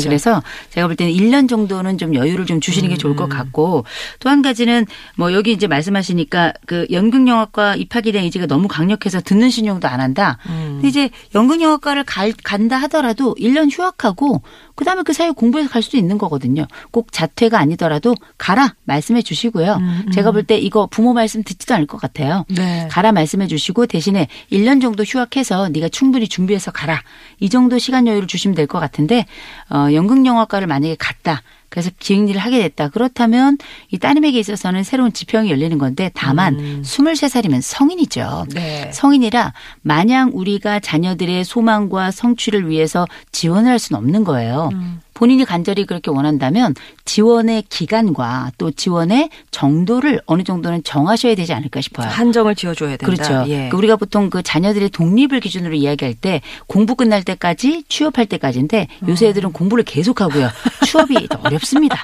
네, 0.03 0.09
그래서 0.09 0.43
제가 0.71 0.87
볼 0.87 0.95
때는 0.95 1.13
1년 1.13 1.47
정도는 1.47 1.97
좀 1.97 2.13
여유를 2.13 2.45
좀 2.45 2.59
주시는 2.59 2.89
게 2.89 2.95
음. 2.95 2.97
좋을 2.97 3.15
것 3.15 3.29
같고 3.29 3.85
또 4.19 4.33
한 4.33 4.41
가지는 4.41 4.87
뭐 5.15 5.31
여기 5.31 5.51
이제 5.51 5.67
말씀하시니까 5.67 6.53
그 6.65 6.87
연극영화과 6.91 7.75
입학에 7.75 8.11
대한 8.11 8.25
의지가 8.25 8.47
너무 8.47 8.67
강력해서 8.67 9.21
듣는 9.21 9.51
신용도 9.51 9.87
안 9.87 10.01
한다. 10.01 10.39
음. 10.47 10.79
근데 10.81 10.87
이제 10.87 11.09
연극영화과를 11.35 12.03
갈, 12.03 12.33
간다 12.43 12.77
하더라도 12.77 13.35
1년 13.35 13.69
휴학하고 13.71 14.41
그다음에 14.75 15.03
그 15.03 15.13
사이에 15.13 15.31
공부해서 15.31 15.69
갈 15.69 15.81
수도 15.81 15.97
있는 15.97 16.17
거거든요. 16.17 16.65
꼭 16.91 17.11
자퇴가 17.11 17.59
아니더라도 17.59 18.15
가라 18.37 18.75
말씀해 18.85 19.21
주시고요. 19.21 19.75
음, 19.75 20.11
제가 20.11 20.31
볼 20.31 20.43
때 20.43 20.57
이거 20.57 20.87
부모 20.87 21.13
말씀 21.13 21.43
듣지도 21.43 21.73
않을 21.75 21.87
것 21.87 21.99
같아요. 22.01 22.45
네. 22.49 22.87
가라 22.91 23.11
말씀해 23.11 23.47
주시고 23.47 23.85
대신에 23.85 24.27
1년 24.51 24.81
정도 24.81 25.03
휴학해서 25.03 25.69
네가 25.69 25.89
충분히 25.89 26.27
준비해서 26.27 26.71
가라. 26.71 27.01
이 27.39 27.49
정도 27.49 27.77
시간 27.79 28.07
여유를 28.07 28.27
주시면 28.27 28.55
될 28.55 28.67
것 28.67 28.79
같은데 28.79 29.25
어 29.69 29.87
연극 29.93 30.25
영화과를 30.25 30.67
만약에 30.67 30.95
갔다. 30.97 31.41
그래서 31.73 31.89
기획일을 31.97 32.39
하게 32.39 32.61
됐다. 32.61 32.89
그렇다면 32.89 33.57
이 33.89 33.97
따님에게 33.97 34.37
있어서는 34.37 34.83
새로운 34.83 35.11
지평이 35.11 35.49
열리는 35.49 35.75
건데 35.79 36.11
다만 36.13 36.53
음. 36.59 36.81
23살이면 36.85 37.61
성인이죠. 37.61 38.45
네. 38.53 38.91
성인이라 38.93 39.53
마냥 39.81 40.29
우리가 40.35 40.79
자녀들의 40.79 41.43
소망과 41.43 42.11
성취를 42.11 42.69
위해서 42.69 43.07
지원을 43.31 43.71
할 43.71 43.79
수는 43.79 43.97
없는 43.97 44.23
거예요. 44.23 44.69
음. 44.73 45.01
본인이 45.13 45.45
간절히 45.45 45.85
그렇게 45.85 46.11
원한다면 46.11 46.73
지원의 47.05 47.63
기간과 47.69 48.51
또 48.57 48.71
지원의 48.71 49.29
정도를 49.51 50.21
어느 50.25 50.43
정도는 50.43 50.83
정하셔야 50.83 51.35
되지 51.35 51.53
않을까 51.53 51.81
싶어요. 51.81 52.07
한정을 52.07 52.55
지어줘야 52.55 52.97
된다. 52.97 53.05
그렇죠. 53.05 53.49
예. 53.49 53.55
그러니까 53.55 53.77
우리가 53.77 53.95
보통 53.97 54.29
그 54.29 54.41
자녀들의 54.41 54.89
독립을 54.89 55.39
기준으로 55.39 55.73
이야기할 55.75 56.13
때 56.13 56.41
공부 56.67 56.95
끝날 56.95 57.23
때까지 57.23 57.83
취업할 57.87 58.25
때까지인데 58.25 58.87
요새 59.07 59.27
애들은 59.27 59.51
공부를 59.51 59.83
계속하고요. 59.83 60.49
취업이 60.85 61.27
더 61.27 61.39
어렵습니다. 61.43 62.03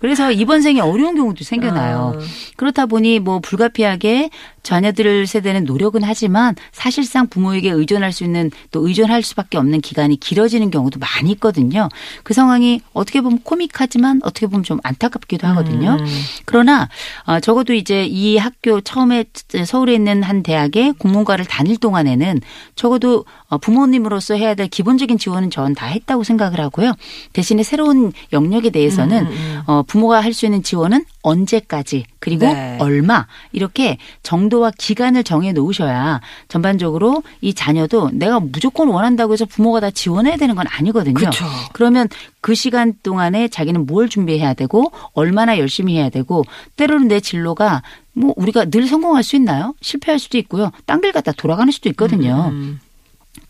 그래서 0.00 0.32
이번 0.32 0.62
생에 0.62 0.80
어려운 0.80 1.14
경우도 1.14 1.44
생겨나요. 1.44 2.14
아. 2.16 2.22
그렇다 2.56 2.86
보니 2.86 3.20
뭐 3.20 3.38
불가피하게 3.38 4.30
자녀들 4.62 5.26
세대는 5.26 5.64
노력은 5.64 6.02
하지만 6.04 6.54
사실상 6.72 7.28
부모에게 7.28 7.70
의존할 7.70 8.12
수 8.12 8.24
있는 8.24 8.50
또 8.70 8.86
의존할 8.86 9.22
수밖에 9.22 9.56
없는 9.56 9.80
기간이 9.80 10.18
길어지는 10.20 10.70
경우도 10.70 10.98
많이 10.98 11.30
있거든요. 11.32 11.88
그 12.24 12.34
상황 12.34 12.49
이 12.58 12.80
어떻게 12.92 13.20
보면 13.20 13.40
코믹하지만 13.42 14.20
어떻게 14.24 14.46
보면 14.46 14.62
좀 14.64 14.78
안타깝기도 14.82 15.46
하거든요. 15.48 15.96
음. 16.00 16.06
그러나 16.44 16.88
어, 17.26 17.40
적어도 17.40 17.72
이제 17.72 18.04
이 18.04 18.36
학교 18.36 18.80
처음에 18.80 19.24
서울에 19.64 19.94
있는 19.94 20.22
한 20.22 20.42
대학의 20.42 20.94
국문과를 20.98 21.44
다닐 21.46 21.76
동안에는 21.76 22.40
적어도 22.74 23.24
어, 23.48 23.58
부모님으로서 23.58 24.34
해야 24.34 24.54
될 24.54 24.68
기본적인 24.68 25.16
지원은 25.18 25.50
전 25.50 25.74
다 25.74 25.86
했다고 25.86 26.24
생각을 26.24 26.58
하고요. 26.60 26.92
대신에 27.32 27.62
새로운 27.62 28.12
영역에 28.32 28.70
대해서는 28.70 29.26
음, 29.26 29.62
어, 29.66 29.82
부모가 29.86 30.20
할 30.20 30.34
수 30.34 30.46
있는 30.46 30.62
지원은 30.62 31.04
언제까지 31.22 32.04
그리고 32.20 32.46
네. 32.46 32.76
얼마 32.80 33.26
이렇게 33.50 33.98
정도와 34.22 34.70
기간을 34.78 35.24
정해 35.24 35.52
놓으셔야 35.52 36.20
전반적으로 36.48 37.22
이 37.40 37.54
자녀도 37.54 38.10
내가 38.12 38.38
무조건 38.38 38.88
원한다고 38.88 39.32
해서 39.32 39.46
부모가 39.46 39.80
다 39.80 39.90
지원해야 39.90 40.36
되는 40.36 40.54
건 40.54 40.66
아니거든요. 40.68 41.14
그쵸. 41.14 41.46
그러면 41.72 42.08
그 42.40 42.54
시간 42.54 42.94
동안에 43.02 43.48
자기는 43.48 43.86
뭘 43.86 44.08
준비해야 44.08 44.54
되고 44.54 44.92
얼마나 45.14 45.58
열심히 45.58 45.96
해야 45.96 46.10
되고 46.10 46.44
때로는 46.76 47.08
내 47.08 47.20
진로가 47.20 47.82
뭐 48.12 48.34
우리가 48.36 48.66
늘 48.66 48.86
성공할 48.86 49.22
수 49.22 49.36
있나요? 49.36 49.74
실패할 49.80 50.18
수도 50.18 50.36
있고요. 50.38 50.70
딴 50.86 51.00
길 51.00 51.12
갔다 51.12 51.32
돌아가는 51.32 51.70
수도 51.72 51.88
있거든요. 51.90 52.50
음. 52.52 52.80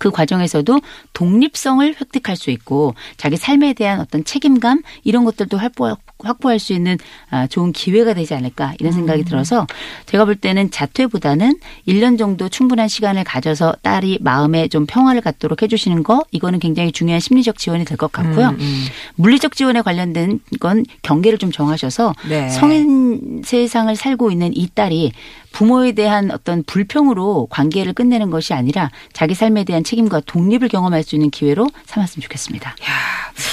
그 0.01 0.11
과정에서도 0.11 0.81
독립성을 1.13 1.87
획득할 2.01 2.35
수 2.35 2.51
있고 2.51 2.95
자기 3.19 3.37
삶에 3.37 3.75
대한 3.75 4.01
어떤 4.01 4.25
책임감 4.25 4.81
이런 5.05 5.25
것들도 5.27 5.59
확보, 5.59 5.95
확보할 6.19 6.59
수 6.59 6.73
있는 6.73 6.97
아, 7.29 7.47
좋은 7.47 7.73
기회가 7.73 8.15
되지 8.15 8.35
않을까 8.35 8.73
이런 8.81 8.93
생각이 8.95 9.25
들어서 9.25 9.67
제가 10.07 10.25
볼 10.25 10.37
때는 10.37 10.71
자퇴보다는 10.71 11.59
1년 11.87 12.19
정도 12.19 12.49
충분한 12.49 12.89
시간을 12.89 13.25
가져서 13.25 13.75
딸이 13.83 14.21
마음에 14.23 14.69
좀 14.69 14.87
평화를 14.87 15.21
갖도록 15.21 15.61
해주시는 15.63 16.03
거 16.03 16.25
이거는 16.31 16.61
굉장히 16.61 16.93
중요한 16.93 17.21
심리적 17.21 17.59
지원이 17.59 17.85
될 17.85 18.01
것 18.01 18.11
같고요. 18.11 18.49
음, 18.49 18.57
음. 18.59 18.85
물리적 19.17 19.55
지원에 19.55 19.83
관련된 19.83 20.41
건 20.61 20.87
경계를 21.03 21.37
좀 21.39 21.53
정하셔서 21.53 22.15
네. 22.27 22.49
성인 22.49 23.43
세상을 23.45 23.95
살고 23.95 24.31
있는 24.31 24.57
이 24.57 24.67
딸이 24.75 25.13
부모에 25.53 25.93
대한 25.93 26.31
어떤 26.31 26.63
불평으로 26.65 27.47
관계를 27.51 27.93
끝내는 27.93 28.31
것이 28.31 28.55
아니라 28.55 28.91
자기 29.13 29.35
삶에 29.35 29.65
대한 29.65 29.83
책임과 29.85 30.21
독립을 30.27 30.69
경험할 30.69 31.03
수 31.03 31.15
있는 31.17 31.31
기회로 31.31 31.67
삼았으면 31.87 32.23
좋겠습니다. 32.23 32.71
야, 32.71 32.75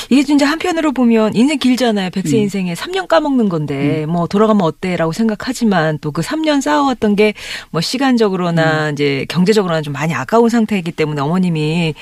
이게 0.09 0.23
진짜 0.23 0.45
한편으로 0.45 0.91
보면 0.91 1.35
인생 1.35 1.57
길잖아요. 1.59 2.09
백세 2.11 2.37
음. 2.37 2.41
인생에 2.43 2.73
3년 2.73 3.07
까먹는 3.07 3.49
건데 3.49 4.05
뭐 4.07 4.27
돌아가면 4.27 4.61
어때라고 4.63 5.11
생각하지만 5.13 5.99
또 5.99 6.11
그 6.11 6.21
3년 6.21 6.61
쌓아왔던 6.61 7.15
게 7.15 7.33
뭐 7.71 7.81
시간적으로나 7.81 8.89
이제 8.91 9.25
경제적으로나 9.29 9.81
좀 9.81 9.93
많이 9.93 10.13
아까운 10.13 10.49
상태이기 10.49 10.91
때문에 10.91 11.21
어머님이 11.21 11.93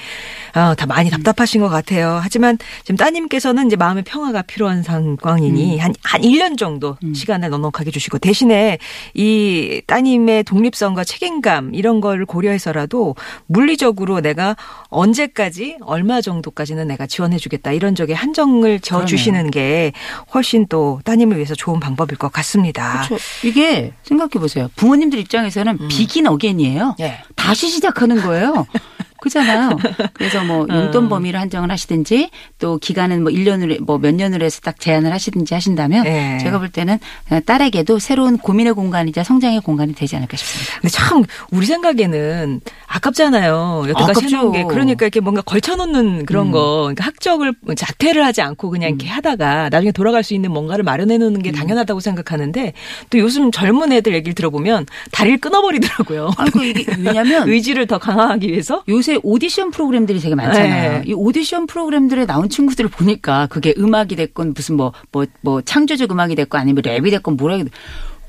어, 0.56 0.74
다 0.75 0.86
많이 0.86 1.10
답답하신 1.10 1.60
것 1.62 1.70
같아요. 1.70 2.20
하지만 2.22 2.58
지금 2.84 2.96
따님께서는 2.98 3.68
이제 3.68 3.75
마음의 3.75 4.04
평화가 4.04 4.44
필요한 4.44 4.84
상황이니 4.84 5.80
한, 5.80 5.94
한 6.04 6.22
1년 6.22 6.58
정도 6.58 6.98
시간을 7.14 7.50
넉넉하게 7.50 7.92
주시고 7.92 8.20
대신에 8.20 8.78
이 9.14 9.82
따님의 9.86 10.44
독립성과 10.44 11.04
책임감 11.04 11.74
이런 11.74 12.01
걸 12.01 12.25
고려해서라도 12.25 13.15
물리적으로 13.48 14.22
내가 14.22 14.56
언제까지 14.89 15.77
얼마 15.82 16.22
정도까지는 16.22 16.88
내가 16.88 17.08
지원해 17.08 17.38
주겠다 17.38 17.72
이런 17.72 17.96
적에 17.96 18.13
한정을 18.13 18.80
져 18.80 19.06
주시는 19.06 19.51
게 19.51 19.92
훨씬 20.34 20.65
또 20.68 21.00
따님을 21.06 21.38
위해서 21.38 21.56
좋은 21.56 21.80
방법일 21.80 22.18
것 22.18 22.32
같습니다. 22.32 23.04
그렇죠. 23.08 23.24
이게 23.44 23.94
생각해 24.04 24.32
보세요. 24.39 24.70
부모님들 24.75 25.20
입장에서는 25.20 25.88
비긴 25.88 26.27
어겐이에요. 26.27 26.96
예. 27.00 27.20
다시 27.36 27.70
시작하는 27.70 28.22
거예요. 28.22 28.65
그잖아요. 29.25 29.77
그래서 30.13 30.44
뭐 30.44 30.65
용돈 30.72 31.10
범위를 31.10 31.39
한정을 31.39 31.72
하시든지 31.72 32.29
또 32.60 32.77
기간은 32.77 33.24
뭐 33.24 33.32
1년으로 33.32 33.82
뭐 33.84 33.98
몇 34.05 34.13
년으로 34.13 34.46
해서 34.46 34.62
딱 34.62 34.79
제한을 34.79 35.12
하시든지 35.12 35.53
하신다면 35.55 36.05
예. 36.05 36.38
제가 36.41 36.60
볼 36.60 36.70
때는 36.70 37.00
딸에게도 37.46 37.98
새로운 37.98 38.38
고민의 38.38 38.74
공간이자 38.74 39.24
성장의 39.24 39.62
공간이 39.62 39.96
되지 39.96 40.15
않을까 40.15 40.38
싶습니다. 40.38 40.74
근데 40.79 40.89
참 40.89 41.24
우리 41.50 41.65
생각에는 41.65 42.62
아깝잖아요. 42.88 43.86
여태까지 43.89 44.12
아깝죠. 44.12 44.38
해놓은 44.38 44.51
게 44.51 44.63
그러니까 44.65 45.05
이렇게 45.05 45.20
뭔가 45.22 45.41
걸쳐놓는 45.41 46.25
그런 46.25 46.48
음. 46.48 46.51
거, 46.51 46.82
그러니까 46.84 47.05
학적을 47.05 47.53
자퇴를 47.75 48.24
하지 48.24 48.41
않고 48.41 48.70
그냥 48.70 48.89
이렇게 48.89 49.08
하다가 49.08 49.70
나중에 49.70 49.91
돌아갈 49.91 50.24
수 50.24 50.34
있는 50.36 50.51
뭔가를 50.51 50.84
마련해 50.84 51.17
놓는 51.17 51.39
음. 51.39 51.41
게 51.41 51.51
당연하다고 51.51 52.00
생각하는데 52.00 52.74
또 53.10 53.17
요즘 53.17 53.51
젊은 53.51 53.91
애들 53.91 54.13
얘기를 54.13 54.36
들어보면 54.36 54.86
다리를 55.12 55.39
끊어버리더라고요. 55.39 56.32
아이고 56.38 56.62
이게 56.63 56.86
왜냐면 57.00 57.48
의지를 57.50 57.88
더 57.88 57.98
강화하기 57.98 58.48
위해서. 58.50 58.84
요새 58.88 59.15
오디션 59.24 59.72
프로그램들이 59.72 60.20
되게 60.20 60.36
많잖아요. 60.36 60.92
네. 61.00 61.04
이 61.06 61.14
오디션 61.14 61.68
프로그램들에 61.68 62.26
나온 62.26 62.50
친구들을 62.50 62.90
보니까 62.90 63.48
그게 63.48 63.74
음악이 63.78 64.16
됐건 64.16 64.54
무슨 64.56 64.76
뭐 64.78 64.94
뭐 65.12 65.26
뭐 65.42 65.62
창조적 65.62 66.12
음악이 66.12 66.36
됐건 66.36 66.60
아니면 66.62 66.84
랩이 66.84 67.10
됐건 67.12 67.38
뭐라 67.38 67.56
해도 67.56 67.70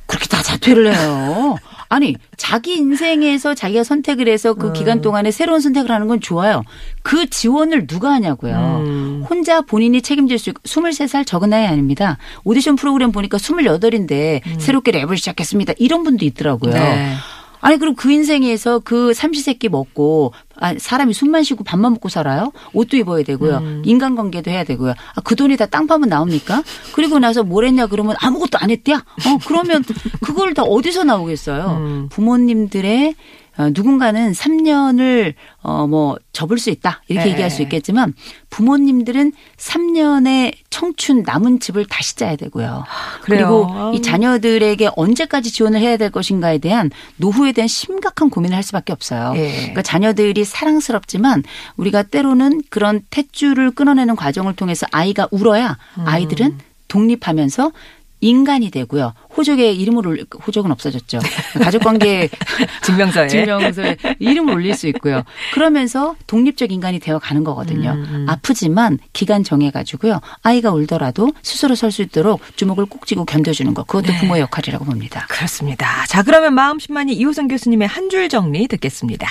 그렇게 0.06 0.26
다 0.28 0.40
자퇴를 0.42 0.94
해요. 0.94 1.56
아니 1.88 2.16
자기 2.36 2.76
인생에서 2.76 3.54
자기가 3.54 3.84
선택을 3.84 4.28
해서 4.28 4.54
그 4.54 4.72
기간 4.72 5.00
동안에 5.00 5.30
새로운 5.30 5.60
선택을 5.60 5.90
하는 5.90 6.08
건 6.08 6.20
좋아요. 6.20 6.62
그 7.02 7.28
지원을 7.30 7.86
누가 7.86 8.12
하냐고요. 8.12 8.82
음. 8.86 9.24
혼자 9.28 9.60
본인이 9.62 10.02
책임질 10.02 10.38
수 10.38 10.50
있고 10.50 10.60
23살 10.62 11.26
적은 11.26 11.50
나이 11.50 11.66
아닙니다. 11.66 12.18
오디션 12.44 12.76
프로그램 12.76 13.12
보니까 13.12 13.38
28인데 13.38 14.40
새롭게 14.60 14.90
랩을 14.92 15.16
시작했습니다. 15.16 15.74
이런 15.78 16.02
분도 16.02 16.24
있더라고요. 16.24 16.72
네. 16.72 17.12
아니 17.60 17.78
그럼 17.78 17.94
그 17.94 18.10
인생에서 18.10 18.80
그 18.80 19.12
삼시세끼 19.14 19.68
먹고 19.68 20.32
아, 20.58 20.74
사람이 20.78 21.12
숨만 21.12 21.42
쉬고 21.42 21.64
밥만 21.64 21.92
먹고 21.92 22.08
살아요? 22.08 22.50
옷도 22.72 22.96
입어야 22.96 23.22
되고요. 23.24 23.56
음. 23.58 23.82
인간관계도 23.84 24.50
해야 24.50 24.64
되고요. 24.64 24.90
아, 24.92 25.20
그 25.22 25.36
돈이 25.36 25.56
다 25.56 25.66
땅 25.66 25.86
파면 25.86 26.08
나옵니까? 26.08 26.62
그리고 26.94 27.18
나서 27.18 27.42
뭘 27.42 27.66
했냐 27.66 27.86
그러면 27.88 28.16
아무것도 28.20 28.58
안 28.58 28.70
했대야? 28.70 28.96
어 28.96 29.38
그러면 29.46 29.84
그걸 30.22 30.54
다 30.54 30.62
어디서 30.62 31.04
나오겠어요? 31.04 31.66
음. 31.78 32.08
부모님들의 32.10 33.14
어, 33.58 33.70
누군가는 33.72 34.32
3년을 34.32 35.34
어 35.62 35.86
뭐 35.86 36.16
접을 36.32 36.58
수 36.58 36.70
있다 36.70 37.02
이렇게 37.08 37.26
네. 37.26 37.32
얘기할 37.32 37.50
수 37.50 37.62
있겠지만 37.62 38.12
부모님들은 38.50 39.32
3년의 39.56 40.54
청춘 40.68 41.22
남은 41.22 41.60
집을 41.60 41.86
다시 41.86 42.16
짜야 42.16 42.36
되고요. 42.36 42.84
그래요. 43.22 43.66
그리고 43.70 43.92
이 43.94 44.02
자녀들에게 44.02 44.90
언제까지 44.96 45.52
지원을 45.52 45.80
해야 45.80 45.96
될 45.96 46.10
것인가에 46.10 46.58
대한 46.58 46.90
노후에 47.16 47.52
대한 47.52 47.68
심각한 47.68 48.28
고민을 48.30 48.54
할 48.54 48.62
수밖에 48.62 48.92
없어요. 48.92 49.32
예. 49.36 49.52
그러니까 49.52 49.82
자녀들이 49.82 50.44
사랑스럽지만 50.44 51.42
우리가 51.76 52.02
때로는 52.02 52.62
그런 52.68 53.00
탯줄을 53.10 53.74
끊어내는 53.74 54.16
과정을 54.16 54.56
통해서 54.56 54.86
아이가 54.92 55.28
울어야 55.30 55.78
아이들은 56.04 56.58
독립하면서 56.88 57.72
인간이 58.26 58.70
되고요. 58.70 59.14
호적에 59.36 59.72
이름을 59.72 60.06
올 60.06 60.24
호적은 60.46 60.72
없어졌죠. 60.72 61.20
가족관계 61.62 62.28
증명서에. 62.82 63.28
증명서에 63.28 63.96
이름을 64.18 64.54
올릴 64.54 64.74
수 64.74 64.88
있고요. 64.88 65.22
그러면서 65.54 66.16
독립적 66.26 66.72
인간이 66.72 66.98
되어 66.98 67.18
가는 67.20 67.44
거거든요. 67.44 67.90
음, 67.92 68.26
아프지만 68.28 68.98
기간 69.12 69.44
정해 69.44 69.70
가지고요. 69.70 70.20
아이가 70.42 70.72
울더라도 70.72 71.32
스스로 71.42 71.74
설 71.74 71.92
수 71.92 72.02
있도록 72.02 72.40
주먹을 72.56 72.86
꼭 72.86 73.06
쥐고 73.06 73.24
견뎌주는 73.26 73.72
것. 73.72 73.86
그것도 73.86 74.08
네. 74.12 74.18
부모의 74.18 74.42
역할이라고 74.42 74.84
봅니다. 74.84 75.24
그렇습니다. 75.28 76.04
자, 76.06 76.22
그러면 76.24 76.52
마음심만이 76.54 77.12
이호선 77.14 77.46
교수님의 77.48 77.86
한 77.88 78.10
줄 78.10 78.28
정리 78.28 78.66
듣겠습니다. 78.68 79.28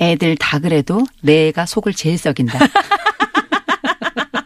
애들 0.00 0.36
다 0.36 0.58
그래도 0.58 1.04
내 1.20 1.48
애가 1.48 1.66
속을 1.66 1.92
제일 1.94 2.18
썩인다. 2.18 2.58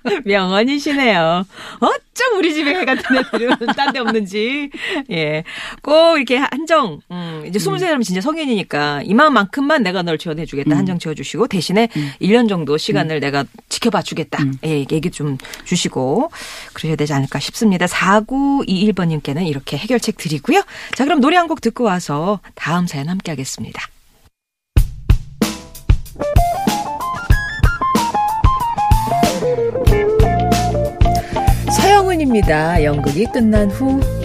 명언이시네요. 0.25 1.45
어쩜 1.81 2.39
우리 2.39 2.55
집에 2.55 2.71
애 2.81 2.85
같은 2.85 3.17
애들은 3.17 3.57
딴 3.77 3.93
데 3.93 4.01
없는지. 4.01 4.71
예. 5.11 5.45
꼭 5.83 6.17
이렇게 6.17 6.37
한정, 6.37 7.01
음, 7.11 7.45
이제 7.47 7.59
23살이면 7.59 8.03
진짜 8.05 8.21
성인이니까 8.21 9.03
이만큼만 9.05 9.83
내가 9.83 10.03
널 10.03 10.19
지원해주겠다. 10.19 10.77
한정 10.77 10.99
지어주시고 10.99 11.47
대신에 11.49 11.89
1년 12.21 12.49
정도 12.49 12.77
시간을 12.77 13.21
내가 13.21 13.45
지켜봐 13.69 14.03
주겠다. 14.03 14.43
예, 14.65 14.81
얘기 14.91 15.11
좀 15.11 15.39
주시고 15.65 16.31
그러셔야 16.73 16.97
되지 16.97 17.13
않을까 17.13 17.39
싶습니다. 17.39 17.87
4921번님께는 17.87 19.47
이렇게 19.47 19.77
해결책 19.77 20.17
드리고요. 20.19 20.63
자, 20.95 21.05
그럼 21.05 21.21
노래 21.21 21.37
한 21.37 21.47
곡 21.47 21.61
듣고 21.61 21.85
와서 21.85 22.41
다음 22.57 22.89
사연 22.89 23.09
함께 23.09 23.31
하겠습니다. 23.31 23.81
서영은입니다. 32.07 32.85
연극이 32.85 33.25
끝난 33.27 33.69
후. 33.69 34.16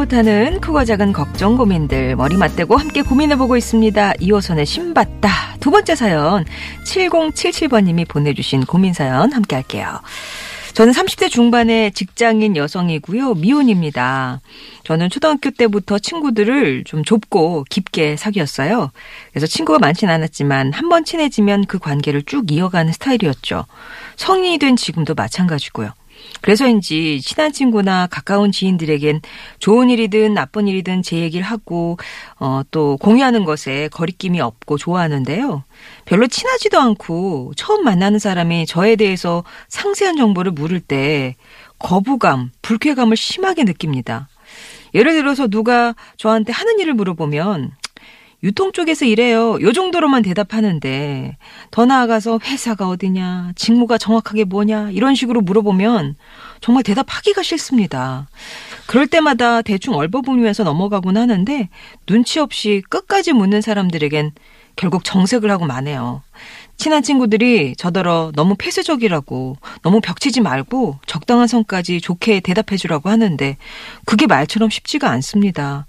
못하는 0.00 0.62
크고 0.62 0.86
작은 0.86 1.12
걱정 1.12 1.58
고민들 1.58 2.16
머리 2.16 2.38
맞대고 2.38 2.74
함께 2.74 3.02
고민해보고 3.02 3.58
있습니다. 3.58 4.14
2호선의 4.14 4.64
신받다. 4.64 5.56
두 5.60 5.70
번째 5.70 5.94
사연 5.94 6.46
7077번님이 6.86 8.08
보내주신 8.08 8.64
고민 8.64 8.94
사연 8.94 9.30
함께 9.34 9.56
할게요. 9.56 10.00
저는 10.72 10.94
30대 10.94 11.28
중반의 11.28 11.92
직장인 11.92 12.56
여성이고요. 12.56 13.34
미혼입니다. 13.34 14.40
저는 14.84 15.10
초등학교 15.10 15.50
때부터 15.50 15.98
친구들을 15.98 16.84
좀 16.84 17.04
좁고 17.04 17.66
깊게 17.68 18.16
사귀었어요. 18.16 18.92
그래서 19.32 19.46
친구가 19.46 19.78
많진 19.80 20.08
않았지만 20.08 20.72
한 20.72 20.88
번 20.88 21.04
친해지면 21.04 21.66
그 21.66 21.78
관계를 21.78 22.22
쭉 22.22 22.50
이어가는 22.50 22.90
스타일이었죠. 22.94 23.66
성인이 24.16 24.56
된 24.58 24.76
지금도 24.76 25.12
마찬가지고요. 25.14 25.92
그래서인지 26.40 27.20
친한 27.22 27.52
친구나 27.52 28.06
가까운 28.06 28.52
지인들에겐 28.52 29.20
좋은 29.58 29.90
일이든 29.90 30.34
나쁜 30.34 30.68
일이든 30.68 31.02
제 31.02 31.18
얘기를 31.18 31.44
하고 31.44 31.98
어, 32.38 32.62
또 32.70 32.96
공유하는 32.98 33.44
것에 33.44 33.88
거리낌이 33.88 34.40
없고 34.40 34.78
좋아하는데요. 34.78 35.64
별로 36.04 36.26
친하지도 36.26 36.78
않고 36.78 37.52
처음 37.56 37.84
만나는 37.84 38.18
사람이 38.18 38.66
저에 38.66 38.96
대해서 38.96 39.44
상세한 39.68 40.16
정보를 40.16 40.52
물을 40.52 40.80
때 40.80 41.36
거부감, 41.78 42.50
불쾌감을 42.62 43.16
심하게 43.16 43.64
느낍니다. 43.64 44.28
예를 44.94 45.14
들어서 45.14 45.46
누가 45.46 45.94
저한테 46.16 46.52
하는 46.52 46.80
일을 46.80 46.94
물어보면 46.94 47.72
유통 48.42 48.72
쪽에서 48.72 49.04
일해요. 49.04 49.60
요 49.60 49.72
정도로만 49.72 50.22
대답하는데 50.22 51.36
더 51.70 51.84
나아가서 51.86 52.40
회사가 52.42 52.88
어디냐, 52.88 53.52
직무가 53.54 53.98
정확하게 53.98 54.44
뭐냐 54.44 54.90
이런 54.92 55.14
식으로 55.14 55.42
물어보면 55.42 56.16
정말 56.60 56.82
대답하기가 56.82 57.42
싫습니다. 57.42 58.28
그럴 58.86 59.06
때마다 59.06 59.62
대충 59.62 59.94
얼버무리면서 59.94 60.64
넘어가곤 60.64 61.16
하는데 61.16 61.68
눈치 62.06 62.40
없이 62.40 62.82
끝까지 62.88 63.32
묻는 63.32 63.60
사람들에겐 63.60 64.32
결국 64.76 65.04
정색을 65.04 65.50
하고 65.50 65.66
마네요. 65.66 66.22
친한 66.78 67.02
친구들이 67.02 67.76
저더러 67.76 68.32
너무 68.34 68.54
폐쇄적이라고 68.56 69.58
너무 69.82 70.00
벽치지 70.00 70.40
말고 70.40 70.98
적당한 71.06 71.46
선까지 71.46 72.00
좋게 72.00 72.40
대답해 72.40 72.78
주라고 72.78 73.10
하는데 73.10 73.58
그게 74.06 74.26
말처럼 74.26 74.70
쉽지가 74.70 75.10
않습니다. 75.10 75.86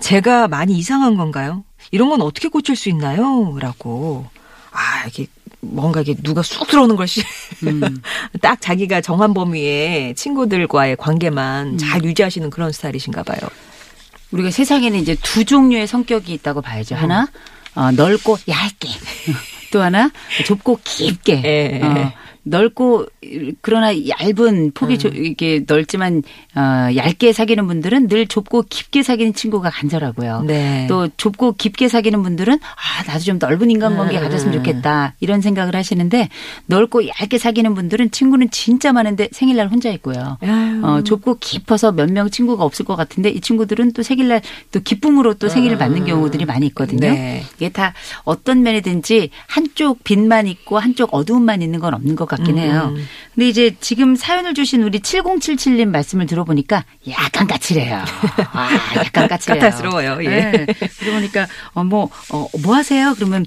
제가 0.00 0.48
많이 0.48 0.76
이상한 0.76 1.16
건가요? 1.16 1.62
이런 1.92 2.08
건 2.08 2.22
어떻게 2.22 2.48
고칠 2.48 2.74
수 2.74 2.88
있나요? 2.88 3.56
라고. 3.60 4.26
아, 4.72 5.06
이게 5.06 5.26
뭔가 5.60 6.00
이게 6.00 6.14
누가 6.14 6.42
쑥 6.42 6.66
들어오는 6.66 6.96
것이 6.96 7.22
딱 8.40 8.60
자기가 8.60 9.00
정한 9.02 9.32
범위에 9.34 10.14
친구들과의 10.16 10.96
관계만 10.96 11.78
잘 11.78 12.02
유지하시는 12.02 12.50
그런 12.50 12.72
스타일이신가 12.72 13.22
봐요. 13.22 13.38
우리가 14.32 14.50
세상에는 14.50 14.98
이제 14.98 15.14
두 15.22 15.44
종류의 15.44 15.86
성격이 15.86 16.32
있다고 16.32 16.62
봐야죠. 16.62 16.96
하나 16.96 17.28
어, 17.74 17.90
넓고 17.90 18.38
얇게, 18.48 18.88
또 19.70 19.82
하나 19.82 20.10
좁고 20.46 20.80
깊게. 20.82 21.42
예. 21.44 21.80
어, 21.82 22.12
넓고 22.44 23.06
그러나 23.60 23.92
얇은 24.08 24.72
폭이 24.74 24.98
조- 24.98 25.08
이게 25.08 25.64
넓지만 25.66 26.22
어, 26.56 26.60
얇게 26.96 27.32
사귀는 27.32 27.66
분들은 27.66 28.08
늘 28.08 28.26
좁고 28.26 28.64
깊게 28.68 29.02
사귀는 29.02 29.34
친구가 29.34 29.70
간절하고요. 29.70 30.42
네. 30.46 30.86
또 30.88 31.08
좁고 31.16 31.52
깊게 31.52 31.88
사귀는 31.88 32.22
분들은 32.22 32.54
아 32.54 33.02
나도 33.06 33.20
좀 33.20 33.38
넓은 33.38 33.70
인간관계 33.70 34.18
음. 34.18 34.22
가졌으면 34.22 34.54
좋겠다 34.54 35.14
이런 35.20 35.40
생각을 35.40 35.76
하시는데 35.76 36.28
넓고 36.66 37.06
얇게 37.08 37.38
사귀는 37.38 37.74
분들은 37.74 38.10
친구는 38.10 38.50
진짜 38.50 38.92
많은데 38.92 39.28
생일날 39.32 39.68
혼자 39.68 39.90
있고요. 39.90 40.38
어, 40.82 41.02
좁고 41.04 41.36
깊어서 41.40 41.92
몇 41.92 42.12
명 42.12 42.28
친구가 42.28 42.62
없을 42.64 42.84
것 42.84 42.94
같은데 42.96 43.30
이 43.30 43.40
친구들은 43.40 43.92
또 43.92 44.02
생일날 44.02 44.42
또 44.70 44.80
기쁨으로 44.80 45.34
또 45.34 45.48
생일을 45.48 45.78
맞는 45.78 46.04
경우들이 46.04 46.44
많이 46.44 46.66
있거든요. 46.66 47.08
아. 47.08 47.12
네. 47.12 47.42
이게 47.56 47.68
다 47.70 47.94
어떤 48.24 48.62
면이든지 48.62 49.30
한쪽 49.46 50.04
빛만 50.04 50.46
있고 50.48 50.78
한쪽 50.78 51.14
어두움만 51.14 51.62
있는 51.62 51.78
건 51.80 51.94
없는 51.94 52.16
것 52.16 52.26
같긴 52.36 52.58
해요. 52.58 52.92
음. 52.94 53.08
근데 53.34 53.48
이제 53.48 53.76
지금 53.80 54.14
사연을 54.14 54.54
주신 54.54 54.82
우리 54.82 55.00
7077님 55.00 55.86
말씀을 55.88 56.26
들어보니까 56.26 56.84
약간 57.08 57.46
까칠해요. 57.46 57.96
아, 58.52 58.68
약간 58.96 59.28
까칠해요. 59.28 59.60
까탈스러워요. 59.60 60.18
예. 60.24 60.28
네. 60.28 60.66
그러고 60.98 61.16
보니까 61.16 61.46
어, 61.74 61.84
뭐, 61.84 62.10
어, 62.30 62.46
뭐 62.62 62.74
하세요? 62.74 63.14
그러면 63.14 63.46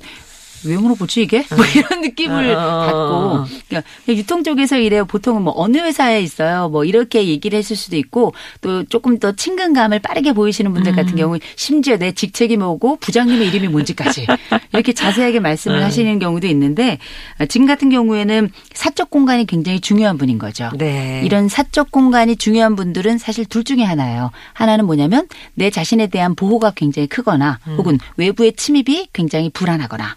왜 0.67 0.78
물어보지 0.78 1.21
이게? 1.21 1.45
뭐 1.56 1.65
이런 1.65 2.01
느낌을 2.01 2.56
어, 2.56 2.60
어, 2.60 2.86
받고 2.86 2.97
어. 2.97 3.45
그러니까 3.67 3.89
유통 4.08 4.43
쪽에서 4.43 4.78
이래요. 4.78 5.06
보통은 5.06 5.41
뭐 5.41 5.54
어느 5.56 5.78
회사에 5.78 6.21
있어요. 6.21 6.69
뭐 6.69 6.86
이렇게 6.86 7.28
얘기를 7.28 7.58
했을 7.58 7.75
수도 7.75 7.95
있고 7.95 8.34
또 8.62 8.84
조금 8.86 9.19
더 9.19 9.32
친근감을 9.32 9.99
빠르게 9.99 10.34
보이시는 10.34 10.73
분들 10.73 10.93
음. 10.93 10.95
같은 10.95 11.15
경우 11.15 11.38
심지어 11.56 11.97
내 11.97 12.12
직책이 12.12 12.58
뭐고 12.58 12.97
부장님의 12.97 13.47
이름이 13.49 13.67
뭔지까지 13.69 14.28
이렇게 14.73 14.93
자세하게 14.93 15.39
말씀을 15.39 15.78
네. 15.78 15.84
하시는 15.84 16.19
경우도 16.19 16.47
있는데 16.47 16.97
아, 17.38 17.45
지금 17.45 17.67
같은 17.67 17.89
경우에는 17.89 18.49
사적 18.73 19.10
공간이 19.10 19.45
굉장히 19.45 19.80
중요한 19.80 20.17
분인 20.17 20.38
거죠. 20.38 20.69
네. 20.78 21.21
이런 21.23 21.47
사적 21.47 21.91
공간이 21.91 22.36
중요한 22.36 22.75
분들은 22.75 23.17
사실 23.17 23.45
둘 23.45 23.63
중에 23.63 23.84
하나예요. 23.84 24.32
하나는 24.54 24.86
뭐냐면 24.86 25.28
내 25.54 25.69
자신에 25.69 26.08
대한 26.08 26.36
보호가 26.36 26.71
굉장히 26.75 27.08
크거나 27.08 27.60
혹은 27.78 27.97
외부의 28.17 28.54
침입이 28.54 29.10
굉장히 29.13 29.49
불안하거나 29.49 30.15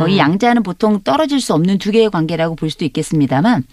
어, 0.00 0.08
이 0.08 0.18
양자는 0.18 0.62
보통 0.62 1.00
떨어질 1.02 1.40
수 1.40 1.54
없는 1.54 1.78
두 1.78 1.90
개의 1.90 2.10
관계라고 2.10 2.56
볼 2.56 2.70
수도 2.70 2.84
있겠습니다만 2.84 3.64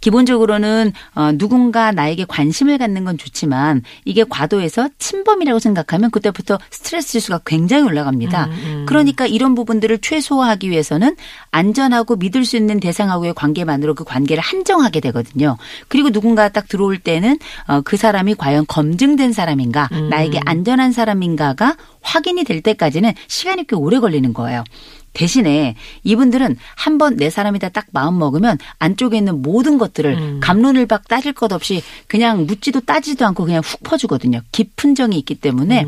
기본적으로는 0.00 0.92
어, 1.14 1.30
누군가 1.32 1.92
나에게 1.92 2.24
관심을 2.26 2.78
갖는 2.78 3.04
건 3.04 3.16
좋지만 3.16 3.82
이게 4.04 4.24
과도해서 4.28 4.88
침범이라고 4.98 5.58
생각하면 5.58 6.10
그때부터 6.10 6.58
스트레스 6.70 7.12
지수가 7.12 7.42
굉장히 7.46 7.84
올라갑니다. 7.84 8.48
그러니까 8.86 9.26
이런 9.26 9.54
부분들을 9.54 9.98
최소화하기 9.98 10.70
위해서는 10.70 11.16
안전하고 11.50 12.16
믿을 12.16 12.44
수 12.44 12.56
있는 12.56 12.80
대상하고의 12.80 13.34
관계만으로 13.34 13.94
그 13.94 14.04
관계를 14.04 14.42
한정하게 14.42 15.00
되거든요. 15.00 15.56
그리고 15.88 16.10
누군가 16.10 16.48
딱 16.48 16.68
들어올 16.68 16.98
때는 16.98 17.38
어, 17.68 17.80
그 17.82 17.96
사람이 17.96 18.34
과연 18.34 18.66
검증된 18.66 19.32
사람인가, 19.32 19.88
나에게 20.10 20.40
안전한 20.44 20.92
사람인가가 20.92 21.76
확인이 22.00 22.44
될 22.44 22.62
때까지는 22.62 23.12
시간이 23.28 23.66
꽤 23.68 23.76
오래 23.76 24.00
걸리는 24.00 24.32
거예요. 24.34 24.64
대신에 25.12 25.74
이분들은 26.04 26.56
한 26.74 26.98
번 26.98 27.16
내 27.16 27.28
사람이다 27.30 27.68
딱 27.70 27.86
마음 27.92 28.18
먹으면 28.18 28.58
안쪽에 28.78 29.18
있는 29.18 29.42
모든 29.42 29.76
것들을 29.78 30.40
감론을 30.40 30.86
박 30.86 31.06
따질 31.08 31.32
것 31.32 31.52
없이 31.52 31.82
그냥 32.06 32.46
묻지도 32.46 32.80
따지도 32.80 33.26
않고 33.26 33.44
그냥 33.44 33.62
훅 33.64 33.82
퍼주거든요. 33.82 34.40
깊은 34.52 34.94
정이 34.94 35.18
있기 35.18 35.34
때문에 35.36 35.86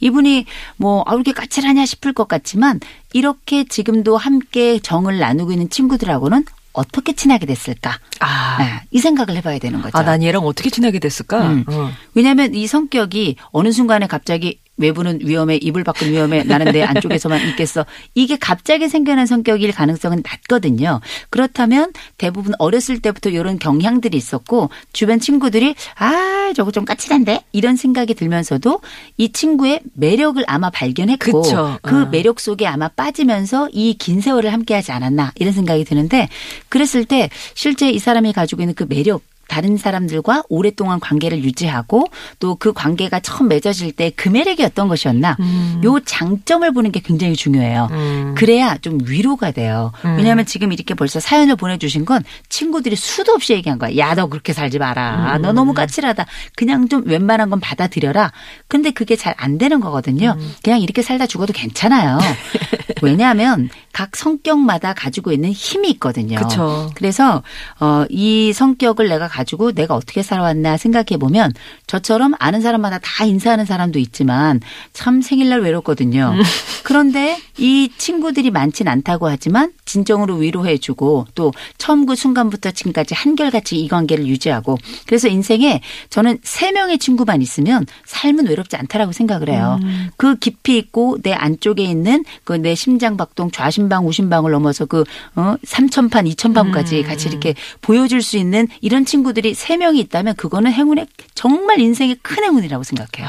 이분이 0.00 0.44
뭐 0.76 1.02
아, 1.06 1.12
왜 1.12 1.16
이렇게 1.16 1.32
까칠하냐 1.32 1.86
싶을 1.86 2.12
것 2.12 2.28
같지만 2.28 2.80
이렇게 3.12 3.64
지금도 3.64 4.16
함께 4.16 4.78
정을 4.80 5.18
나누고 5.18 5.52
있는 5.52 5.70
친구들하고는 5.70 6.44
어떻게 6.74 7.12
친하게 7.14 7.46
됐을까? 7.46 7.98
아. 8.20 8.56
네, 8.58 8.80
이 8.90 8.98
생각을 9.00 9.34
해봐야 9.36 9.58
되는 9.58 9.80
거죠. 9.82 9.96
아, 9.98 10.02
난 10.02 10.22
얘랑 10.22 10.42
어떻게 10.44 10.70
친하게 10.70 10.98
됐을까? 11.00 11.48
음. 11.48 11.64
어. 11.66 11.90
왜냐하면 12.14 12.54
이 12.54 12.66
성격이 12.66 13.36
어느 13.50 13.72
순간에 13.72 14.06
갑자기 14.06 14.60
외부는 14.78 15.20
위험해, 15.22 15.56
이불 15.56 15.84
밖은 15.84 16.10
위험해, 16.10 16.44
나는 16.44 16.72
내 16.72 16.82
안쪽에서만 16.82 17.46
있겠어. 17.50 17.84
이게 18.14 18.36
갑자기 18.36 18.88
생겨난 18.88 19.26
성격일 19.26 19.72
가능성은 19.72 20.22
낮거든요. 20.24 21.00
그렇다면 21.30 21.92
대부분 22.16 22.54
어렸을 22.58 23.00
때부터 23.00 23.30
이런 23.30 23.58
경향들이 23.58 24.16
있었고 24.16 24.70
주변 24.92 25.20
친구들이 25.20 25.74
아 25.96 26.52
저거 26.56 26.70
좀 26.70 26.84
까칠한데 26.84 27.44
이런 27.52 27.76
생각이 27.76 28.14
들면서도 28.14 28.80
이 29.18 29.32
친구의 29.32 29.80
매력을 29.94 30.42
아마 30.46 30.70
발견했고 30.70 31.42
그쵸. 31.42 31.78
그 31.82 32.02
어. 32.02 32.06
매력 32.06 32.40
속에 32.40 32.66
아마 32.66 32.88
빠지면서 32.88 33.68
이 33.72 33.98
긴 33.98 34.20
세월을 34.20 34.52
함께하지 34.52 34.92
않았나 34.92 35.32
이런 35.34 35.52
생각이 35.52 35.84
드는데 35.84 36.28
그랬을 36.68 37.04
때 37.04 37.28
실제 37.54 37.90
이 37.90 37.98
사람이 37.98 38.32
가지고 38.32 38.62
있는 38.62 38.74
그 38.74 38.86
매력 38.88 39.22
다른 39.48 39.76
사람들과 39.76 40.44
오랫동안 40.48 41.00
관계를 41.00 41.42
유지하고 41.42 42.04
또 42.38 42.54
그 42.58 42.72
관계가 42.72 43.20
처음 43.20 43.48
맺어질 43.48 43.92
때 43.92 44.10
그 44.16 44.28
매력이 44.28 44.62
어떤 44.64 44.88
것이었나 44.88 45.36
요 45.84 46.00
장점을 46.04 46.70
보는 46.72 46.92
게 46.92 47.00
굉장히 47.00 47.34
중요해요. 47.34 47.88
음. 47.90 48.34
그래야 48.36 48.76
좀 48.78 48.98
위로가 49.04 49.50
돼요. 49.52 49.92
왜냐하면 50.16 50.44
지금 50.46 50.72
이렇게 50.72 50.94
벌써 50.94 51.18
사연을 51.20 51.56
보내주신 51.56 52.04
건 52.04 52.22
친구들이 52.48 52.94
수도 52.96 53.32
없이 53.32 53.52
얘기한 53.54 53.78
거야. 53.78 53.96
야 53.96 54.14
너 54.14 54.26
그렇게 54.26 54.52
살지 54.52 54.78
마라. 54.78 55.38
너 55.38 55.52
너무 55.52 55.72
까칠하다. 55.74 56.26
그냥 56.56 56.88
좀 56.88 57.02
웬만한 57.06 57.50
건 57.50 57.60
받아들여라. 57.60 58.32
근데 58.66 58.90
그게 58.90 59.14
잘 59.16 59.34
안 59.38 59.56
되는 59.58 59.78
거거든요. 59.80 60.36
그냥 60.64 60.80
이렇게 60.80 61.00
살다 61.02 61.26
죽어도 61.26 61.52
괜찮아요. 61.52 62.18
왜냐하면 63.02 63.68
각 63.92 64.16
성격마다 64.16 64.92
가지고 64.94 65.32
있는 65.32 65.52
힘이 65.52 65.90
있거든요. 65.92 66.38
그쵸. 66.38 66.90
그래서 66.94 67.42
어, 67.80 68.04
이 68.08 68.52
성격을 68.52 69.08
내가 69.08 69.28
가지고 69.38 69.72
내가 69.72 69.94
어떻게 69.94 70.22
살아왔나 70.22 70.76
생각해 70.76 71.16
보면 71.18 71.52
저처럼 71.86 72.34
아는 72.38 72.60
사람마다 72.60 72.98
다 72.98 73.24
인사하는 73.24 73.64
사람도 73.64 73.98
있지만 73.98 74.60
참 74.92 75.22
생일날 75.22 75.60
외롭거든요. 75.60 76.34
그런데 76.84 77.38
이 77.56 77.90
친구들이 77.96 78.50
많진 78.50 78.86
않다고 78.88 79.28
하지만 79.28 79.72
진정으로 79.84 80.36
위로해주고 80.36 81.28
또 81.34 81.52
처음 81.78 82.04
그 82.06 82.14
순간부터 82.14 82.70
지금까지 82.70 83.14
한결같이 83.14 83.78
이 83.78 83.88
관계를 83.88 84.26
유지하고 84.26 84.76
그래서 85.06 85.28
인생에 85.28 85.80
저는 86.10 86.38
세 86.42 86.70
명의 86.72 86.98
친구만 86.98 87.40
있으면 87.42 87.86
삶은 88.04 88.46
외롭지 88.46 88.76
않다라고 88.76 89.12
생각을 89.12 89.48
해요. 89.48 89.78
그 90.16 90.36
깊이 90.36 90.76
있고 90.78 91.18
내 91.22 91.32
안쪽에 91.32 91.82
있는 91.82 92.24
그 92.44 92.58
내 92.58 92.74
심장 92.74 93.16
박동 93.16 93.50
좌심방 93.50 94.06
우심방을 94.06 94.50
넘어서 94.50 94.84
그 94.84 95.04
어, 95.36 95.54
3천판 95.64 96.30
2천판까지 96.34 97.06
같이 97.06 97.28
이렇게 97.28 97.54
보여줄 97.80 98.22
수 98.22 98.36
있는 98.36 98.68
이런 98.80 99.04
친구 99.04 99.27
들이 99.32 99.54
세 99.54 99.76
명이 99.76 99.98
있다면 100.00 100.36
그거는 100.36 100.72
행운의 100.72 101.06
정말 101.34 101.80
인생의 101.80 102.16
큰 102.22 102.44
행운이라고 102.44 102.82
생각해요. 102.82 103.28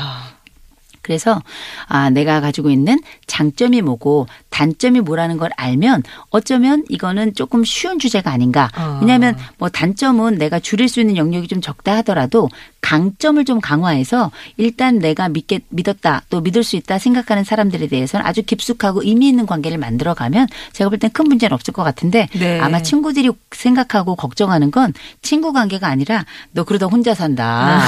그래서 1.02 1.42
아 1.88 2.12
내가 2.12 2.40
가지고 2.40 2.70
있는 2.70 3.00
장점이 3.26 3.82
뭐고 3.82 4.28
단점이 4.52 5.02
뭐라는 5.02 5.38
걸 5.38 5.50
알면 5.58 6.04
어쩌면 6.30 6.86
이거는 6.88 7.34
조금 7.34 7.64
쉬운 7.64 7.98
주제가 7.98 8.30
아닌가. 8.32 8.70
어. 8.78 9.00
왜냐하면 9.02 9.36
뭐 9.58 9.70
단점은 9.70 10.38
내가 10.38 10.60
줄일 10.60 10.88
수 10.88 11.00
있는 11.00 11.18
영역이 11.18 11.48
좀 11.48 11.62
적다 11.62 11.96
하더라도 11.98 12.50
강점을 12.82 13.44
좀 13.46 13.60
강화해서 13.60 14.32
일단 14.58 15.00
내가 15.00 15.30
믿게 15.30 15.60
믿었다 15.70 16.24
또 16.30 16.42
믿을 16.42 16.64
수 16.64 16.76
있다 16.76 16.98
생각하는 16.98 17.44
사람들에 17.44 17.88
대해서는 17.88 18.26
아주 18.26 18.42
깊숙하고 18.44 19.04
의미 19.04 19.28
있는 19.28 19.46
관계를 19.46 19.78
만들어 19.78 20.14
가면 20.14 20.48
제가 20.74 20.90
볼 20.90 20.98
땐 21.00 21.10
큰 21.12 21.28
문제는 21.28 21.54
없을 21.54 21.74
것 21.74 21.84
같은데 21.84 22.28
네. 22.34 22.60
아마 22.60 22.82
친구들이 22.82 23.30
생각하고 23.52 24.16
걱정하는 24.16 24.72
건 24.72 24.94
친구 25.22 25.52
관계가 25.54 25.88
아니라 25.88 26.26
너 26.52 26.64
그러다 26.64 26.86
혼자 26.88 27.14
산다. 27.14 27.82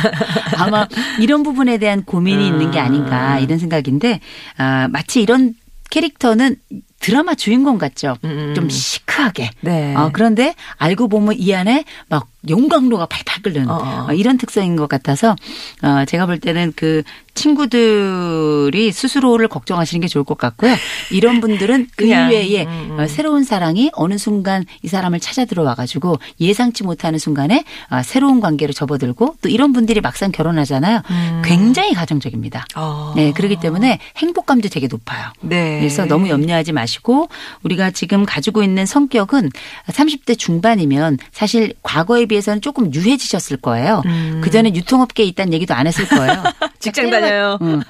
아마 0.56 0.86
이런 1.20 1.42
부분에 1.42 1.78
대한 1.78 2.04
고민이 2.04 2.46
있는 2.46 2.70
게 2.70 2.78
아닌가 2.78 3.38
이런 3.38 3.58
생각인데 3.58 4.20
아, 4.56 4.88
마치 4.90 5.20
이런 5.22 5.54
캐릭터는 5.90 6.56
드라마 7.00 7.34
주인공 7.34 7.78
같죠. 7.78 8.16
음. 8.24 8.52
좀 8.54 8.68
시크하게. 8.68 9.50
네. 9.60 9.94
어, 9.94 10.10
그런데 10.12 10.54
알고 10.76 11.08
보면 11.08 11.34
이 11.38 11.54
안에 11.54 11.84
막 12.08 12.28
용광로가 12.48 13.06
팔팔 13.06 13.42
끓는 13.42 13.70
어, 13.70 13.76
어. 13.76 14.06
어, 14.08 14.12
이런 14.12 14.38
특성인 14.38 14.76
것 14.76 14.88
같아서 14.88 15.36
어, 15.82 16.04
제가 16.06 16.26
볼 16.26 16.38
때는 16.38 16.72
그 16.76 17.02
친구들이 17.38 18.90
스스로를 18.90 19.46
걱정하시는 19.48 20.00
게 20.00 20.08
좋을 20.08 20.24
것 20.24 20.36
같고요. 20.36 20.74
이런 21.12 21.40
분들은 21.40 21.88
그냥, 21.96 22.30
의외에 22.30 22.64
음, 22.64 22.90
음. 22.90 23.00
어, 23.00 23.06
새로운 23.06 23.44
사랑이 23.44 23.90
어느 23.94 24.18
순간 24.18 24.64
이 24.82 24.88
사람을 24.88 25.20
찾아 25.20 25.44
들어와가지고 25.44 26.18
예상치 26.40 26.82
못하는 26.82 27.18
순간에 27.18 27.64
어, 27.90 28.02
새로운 28.02 28.40
관계로 28.40 28.72
접어들고 28.72 29.36
또 29.40 29.48
이런 29.48 29.72
분들이 29.72 30.00
막상 30.00 30.32
결혼하잖아요. 30.32 31.02
굉장히 31.44 31.94
가정적입니다. 31.94 32.66
어. 32.74 33.12
네, 33.14 33.32
그렇기 33.32 33.56
때문에 33.60 33.98
행복감도 34.16 34.68
되게 34.68 34.88
높아요. 34.88 35.30
네. 35.40 35.78
그래서 35.78 36.04
너무 36.06 36.28
염려하지 36.28 36.72
마시고 36.72 37.28
우리가 37.62 37.92
지금 37.92 38.24
가지고 38.24 38.62
있는 38.62 38.84
성격은 38.84 39.50
30대 39.88 40.38
중반이면 40.38 41.18
사실 41.32 41.72
과거에 41.82 42.26
비해서는 42.26 42.60
조금 42.60 42.92
유해지셨을 42.92 43.58
거예요. 43.58 44.02
그 44.42 44.50
전에 44.50 44.72
유통업계에 44.74 45.26
있다는 45.26 45.52
얘기도 45.52 45.74
안 45.74 45.86
했을 45.86 46.06
거예요. 46.08 46.42
직장 46.80 47.10
다 47.10 47.20
녀요. 47.28 47.58
응. 47.62 47.80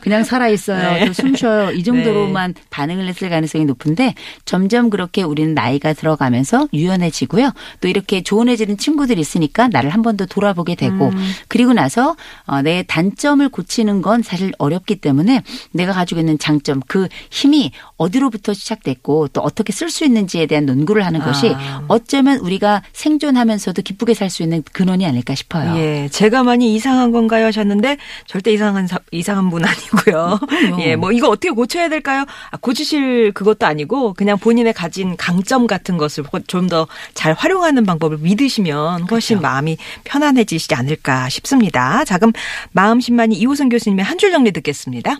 그냥 0.00 0.24
살아 0.24 0.48
있어요. 0.48 0.78
네. 0.92 1.04
또숨 1.06 1.34
쉬어요. 1.36 1.70
이 1.72 1.82
정도로만 1.82 2.54
반응을 2.70 3.06
했을 3.08 3.28
가능성이 3.30 3.64
높은데 3.64 4.14
점점 4.44 4.90
그렇게 4.90 5.22
우리는 5.22 5.54
나이가 5.54 5.92
들어가면서 5.92 6.68
유연해지고요. 6.72 7.50
또 7.80 7.88
이렇게 7.88 8.22
조언해주는 8.22 8.76
친구들이 8.78 9.20
있으니까 9.20 9.68
나를 9.68 9.90
한 9.90 10.02
번 10.02 10.14
더 10.16 10.26
돌아보게 10.26 10.76
되고 10.76 11.10
그리고 11.48 11.72
나서 11.72 12.14
어, 12.46 12.62
내 12.62 12.84
단점을 12.86 13.48
고치는 13.48 14.00
건 14.00 14.22
사실 14.22 14.52
어렵기 14.58 14.96
때문에 15.00 15.42
내가 15.72 15.92
가지고 15.92 16.20
있는 16.20 16.38
장점 16.38 16.80
그 16.86 17.08
힘이 17.30 17.72
어디로부터 18.04 18.54
시작됐고 18.54 19.28
또 19.28 19.40
어떻게 19.40 19.72
쓸 19.72 19.90
수 19.90 20.04
있는지에 20.04 20.46
대한 20.46 20.66
논구를 20.66 21.04
하는 21.04 21.20
것이 21.20 21.52
아. 21.54 21.82
어쩌면 21.88 22.38
우리가 22.38 22.82
생존하면서도 22.92 23.82
기쁘게 23.82 24.14
살 24.14 24.30
수 24.30 24.42
있는 24.42 24.62
근원이 24.72 25.06
아닐까 25.06 25.34
싶어요. 25.34 25.76
예, 25.76 26.08
제가 26.10 26.42
많이 26.42 26.74
이상한 26.74 27.12
건가요 27.12 27.46
하셨는데 27.46 27.98
절대 28.26 28.52
이상한 28.52 28.86
사- 28.86 28.98
이상한 29.12 29.48
분 29.50 29.64
아니고요. 29.64 30.40
그럼요. 30.48 30.82
예, 30.82 30.96
뭐 30.96 31.12
이거 31.12 31.28
어떻게 31.28 31.50
고쳐야 31.50 31.88
될까요? 31.88 32.24
아, 32.50 32.56
고치실 32.56 33.32
그것도 33.32 33.66
아니고 33.66 34.14
그냥 34.14 34.38
본인의 34.38 34.72
가진 34.72 35.16
강점 35.16 35.66
같은 35.66 35.96
것을 35.98 36.24
좀 36.46 36.68
더 36.68 36.86
잘 37.14 37.34
활용하는 37.34 37.84
방법을 37.84 38.18
믿으시면 38.18 39.02
훨씬 39.10 39.40
마음이 39.40 39.76
편안해지시지 40.04 40.74
않을까 40.74 41.28
싶습니다. 41.28 42.04
자, 42.04 42.18
그럼 42.18 42.32
마음 42.72 42.98
10만이 42.98 43.34
이호선 43.36 43.68
교수님의 43.68 44.04
한 44.04 44.18
줄 44.18 44.30
정리 44.32 44.50
듣겠습니다. 44.52 45.16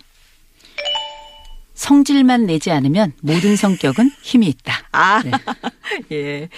성질만 1.75 2.45
내지 2.45 2.71
않으면 2.71 3.13
모든 3.21 3.55
성격은 3.55 4.11
힘이 4.21 4.47
있다. 4.47 4.79
아, 4.91 5.21
네. 5.23 5.31
예. 6.11 6.49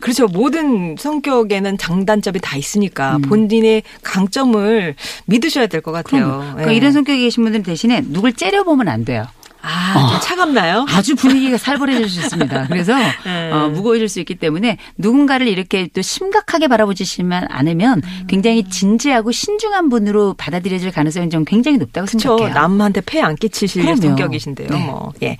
그렇죠. 0.00 0.26
모든 0.26 0.96
성격에는 0.98 1.78
장단점이 1.78 2.40
다 2.40 2.56
있으니까 2.56 3.16
음. 3.16 3.22
본인의 3.22 3.82
강점을 4.02 4.94
믿으셔야 5.26 5.66
될 5.68 5.82
것 5.82 5.92
같아요. 5.92 6.38
그러니까 6.54 6.72
예. 6.72 6.76
이런 6.76 6.92
성격이 6.92 7.20
계신 7.20 7.42
분들은 7.44 7.62
대신에 7.64 8.00
누굴 8.06 8.32
째려보면 8.32 8.88
안 8.88 9.04
돼요. 9.04 9.26
아, 9.62 10.08
좀 10.10 10.20
차갑나요? 10.20 10.86
아주 10.88 11.14
분위기가 11.14 11.56
살벌해질 11.56 12.08
수 12.08 12.20
있습니다. 12.20 12.66
그래서 12.66 12.94
네. 13.24 13.50
어, 13.52 13.68
무거워질 13.68 14.08
수 14.08 14.18
있기 14.20 14.34
때문에 14.34 14.76
누군가를 14.98 15.46
이렇게 15.46 15.88
또 15.94 16.02
심각하게 16.02 16.66
바라보시면 16.68 17.46
않으면 17.48 18.02
굉장히 18.26 18.68
진지하고 18.68 19.30
신중한 19.32 19.88
분으로 19.88 20.34
받아들여질 20.34 20.90
가능성이 20.90 21.30
좀 21.30 21.44
굉장히 21.44 21.78
높다고 21.78 22.06
그렇죠. 22.06 22.36
생각해요. 22.36 22.54
남한테 22.54 23.00
폐 23.06 23.20
안 23.22 23.36
끼치실 23.36 23.82
그럼요. 23.82 24.00
성격이신데요. 24.00 24.68
네. 24.68 24.84
뭐. 24.84 25.12
예. 25.22 25.36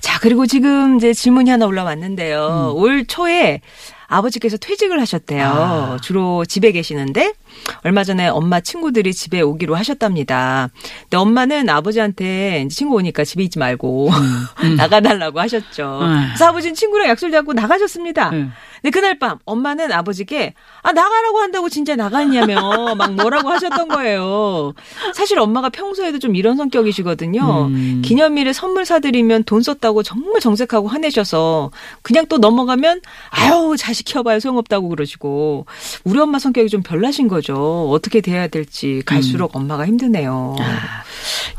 자, 0.00 0.20
그리고 0.20 0.46
지금 0.46 0.96
이제 0.96 1.12
질문이 1.12 1.50
하나 1.50 1.66
올라왔는데요. 1.66 2.72
음. 2.72 2.76
올 2.80 3.04
초에 3.06 3.60
아버지께서 4.06 4.56
퇴직을 4.56 5.00
하셨대요. 5.00 5.44
아. 5.44 5.96
주로 6.00 6.44
집에 6.44 6.70
계시는데 6.70 7.32
얼마 7.82 8.04
전에 8.04 8.28
엄마 8.28 8.60
친구들이 8.60 9.12
집에 9.14 9.40
오기로 9.40 9.74
하셨답니다. 9.74 10.70
근데 11.02 11.16
엄마는 11.16 11.68
아버지한테 11.68 12.66
친구 12.70 12.96
오니까 12.96 13.24
집에 13.24 13.42
있지 13.44 13.58
말고 13.58 14.10
나가달라고 14.76 15.40
하셨죠. 15.40 16.00
음. 16.02 16.24
그래서 16.28 16.46
아버지는 16.46 16.74
친구랑 16.74 17.08
약속 17.08 17.30
잡고 17.30 17.52
나가셨습니다. 17.52 18.30
음. 18.30 18.52
근데 18.82 18.90
그날 18.90 19.18
밤 19.18 19.38
엄마는 19.44 19.90
아버지께 19.92 20.54
아 20.82 20.92
나가라고 20.92 21.38
한다고 21.38 21.68
진짜 21.68 21.96
나갔냐며 21.96 22.94
막 22.94 23.14
뭐라고 23.14 23.50
하셨던 23.50 23.88
거예요. 23.88 24.74
사실 25.14 25.38
엄마가 25.38 25.70
평소에도 25.70 26.18
좀 26.18 26.36
이런 26.36 26.56
성격이시거든요. 26.56 27.66
음. 27.66 28.02
기념일에 28.04 28.52
선물 28.52 28.84
사드리면 28.84 29.44
돈 29.44 29.62
썼다고 29.62 30.02
정말 30.02 30.40
정색하고 30.40 30.88
화내셔서 30.88 31.70
그냥 32.02 32.26
또 32.28 32.38
넘어가면 32.38 33.00
아유 33.30 33.74
자식 33.78 34.04
키워봐야 34.04 34.40
소용없다고 34.40 34.88
그러시고 34.88 35.66
우리 36.04 36.20
엄마 36.20 36.38
성격이 36.38 36.68
좀 36.68 36.82
별나신 36.82 37.28
거죠. 37.28 37.45
어떻게 37.54 38.20
돼야 38.20 38.48
될지 38.48 39.02
갈수록 39.06 39.54
엄마가 39.56 39.86
힘드네요. 39.86 40.56
음. 40.58 40.62
아, 40.62 41.04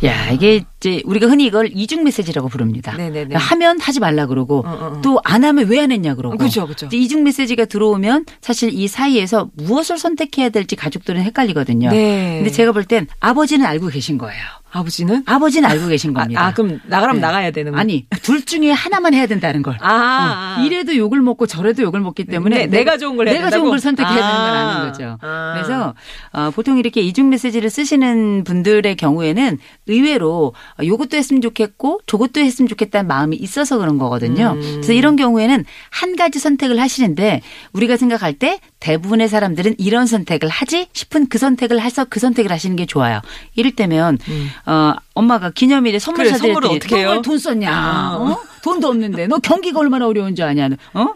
야, 0.06 0.30
이게 0.32 0.64
이제 0.80 1.02
우리가 1.06 1.28
흔히 1.28 1.46
이걸 1.46 1.70
이중 1.74 2.04
메시지라고 2.04 2.50
부릅니다. 2.50 2.96
네네네. 2.96 3.36
하면 3.36 3.80
하지 3.80 4.00
말라 4.00 4.28
그러고 4.28 4.60
어, 4.66 4.70
어, 4.70 4.86
어. 4.98 5.02
또안 5.02 5.44
하면 5.44 5.68
왜 5.68 5.78
안 5.80 5.92
했냐 5.92 6.16
그러고. 6.16 6.38
그죠. 6.38 6.68
이제 6.86 6.98
이중 6.98 7.24
메시지가 7.24 7.66
들어오면 7.66 8.26
사실 8.42 8.72
이 8.74 8.88
사이에서 8.88 9.50
무엇을 9.56 9.98
선택해야 9.98 10.50
될지 10.50 10.76
가족들은 10.76 11.22
헷갈리거든요. 11.22 11.90
네. 11.92 12.38
근데 12.38 12.50
제가 12.52 12.72
볼 12.72 12.84
땐 12.86 13.08
아버지는 13.20 13.66
알고 13.66 13.88
계신 13.88 14.18
거예요. 14.18 14.42
아버지는 14.70 15.24
아버지는 15.26 15.70
알고 15.70 15.88
계신 15.88 16.16
아, 16.16 16.22
겁니다. 16.22 16.46
아, 16.46 16.54
그럼 16.54 16.80
나가라면 16.86 17.22
네. 17.22 17.28
나가야 17.28 17.52
되는 17.52 17.72
거 17.72 17.78
아니 17.80 18.06
둘 18.22 18.44
중에 18.46 18.72
하나만 18.72 19.14
해야 19.14 19.26
된다는 19.28 19.62
걸. 19.64 19.78
아, 19.82 20.58
어, 20.60 20.64
이래도 20.64 20.96
욕을 20.96 21.22
먹고 21.22 21.48
저래도 21.48 21.84
욕을 21.84 22.00
먹기 22.02 22.26
때문에 22.26 22.58
네, 22.58 22.66
내가 22.68 22.98
좋은 22.98 23.16
걸 23.18 23.26
내가 23.28 23.42
된다고? 23.44 23.62
좋은 23.64 23.70
걸 23.72 23.80
선택해야 23.80 24.14
되는 24.16 24.30
건 24.30 24.40
아. 24.40 24.70
아는 24.78 24.92
거죠. 24.92 25.18
아. 25.22 25.54
그래서 25.56 25.94
어, 26.34 26.52
보통 26.52 26.78
이렇게 26.78 27.02
이중 27.02 27.30
메시지를 27.30 27.70
쓰시는 27.70 28.44
분들의 28.44 28.96
경우에는 28.98 29.58
의외로 29.88 30.54
어, 30.77 30.77
요것도 30.84 31.18
했으면 31.18 31.42
좋겠고 31.42 32.02
저것도 32.06 32.42
했으면 32.42 32.68
좋겠다는 32.70 33.08
마음이 33.08 33.36
있어서 33.38 33.78
그런 33.78 33.98
거거든요. 33.98 34.54
음. 34.56 34.72
그래서 34.76 34.94
이런 34.94 35.16
경우에는 35.16 35.66
한 35.90 36.16
가지 36.16 36.40
선택을 36.40 36.80
하시는데 36.80 37.42
우리가 37.74 37.98
생각할 37.98 38.34
때 38.34 38.60
대부분의 38.80 39.30
사람들은 39.30 39.76
이런 39.78 40.06
선택을 40.06 40.50
하지 40.50 40.88
싶은 40.94 41.28
그 41.30 41.38
선택을 41.38 41.82
해서 41.82 42.06
그 42.06 42.20
선택을 42.20 42.52
하시는 42.52 42.76
게 42.76 42.86
좋아요. 42.86 43.22
이를테면 43.56 44.18
어, 44.66 44.94
엄마가 45.14 45.50
기념일에 45.52 46.00
선물 46.00 46.26
음. 46.26 46.30
그래, 46.30 46.38
사드렸더니 46.38 46.54
선물을 46.54 46.78
어떻게 46.78 46.98
해요? 46.98 47.14
너돈 47.16 47.38
썼냐? 47.40 47.72
아. 47.72 48.16
어? 48.18 48.40
돈도 48.64 48.88
없는데 48.88 49.28
너 49.28 49.38
경기가 49.38 49.80
얼마나 49.80 50.08
어려운 50.08 50.36
줄 50.36 50.46
아냐? 50.46 50.70
어? 50.94 51.08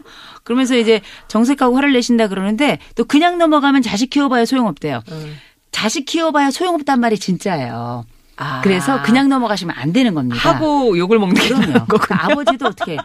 그러면서 0.44 0.76
이제 0.76 1.00
정색하고 1.28 1.76
화를 1.76 1.92
내신다 1.92 2.28
그러는데 2.28 2.78
또 2.94 3.04
그냥 3.04 3.38
넘어가면 3.38 3.82
자식 3.82 4.10
키워봐야 4.10 4.44
소용없대요. 4.44 5.02
음. 5.10 5.36
자식 5.70 6.04
키워봐야 6.04 6.50
소용없단 6.50 7.00
말이 7.00 7.18
진짜예요. 7.18 8.04
아. 8.36 8.60
그래서 8.62 9.02
그냥 9.02 9.28
넘어가시면 9.28 9.74
안 9.78 9.92
되는 9.92 10.14
겁니다. 10.14 10.38
하고 10.48 10.96
욕을 10.96 11.18
먹는 11.18 11.34
게 11.34 11.48
그럼요. 11.48 11.86
그러니까 11.86 12.24
아버지도 12.24 12.66
어떻게 12.66 12.96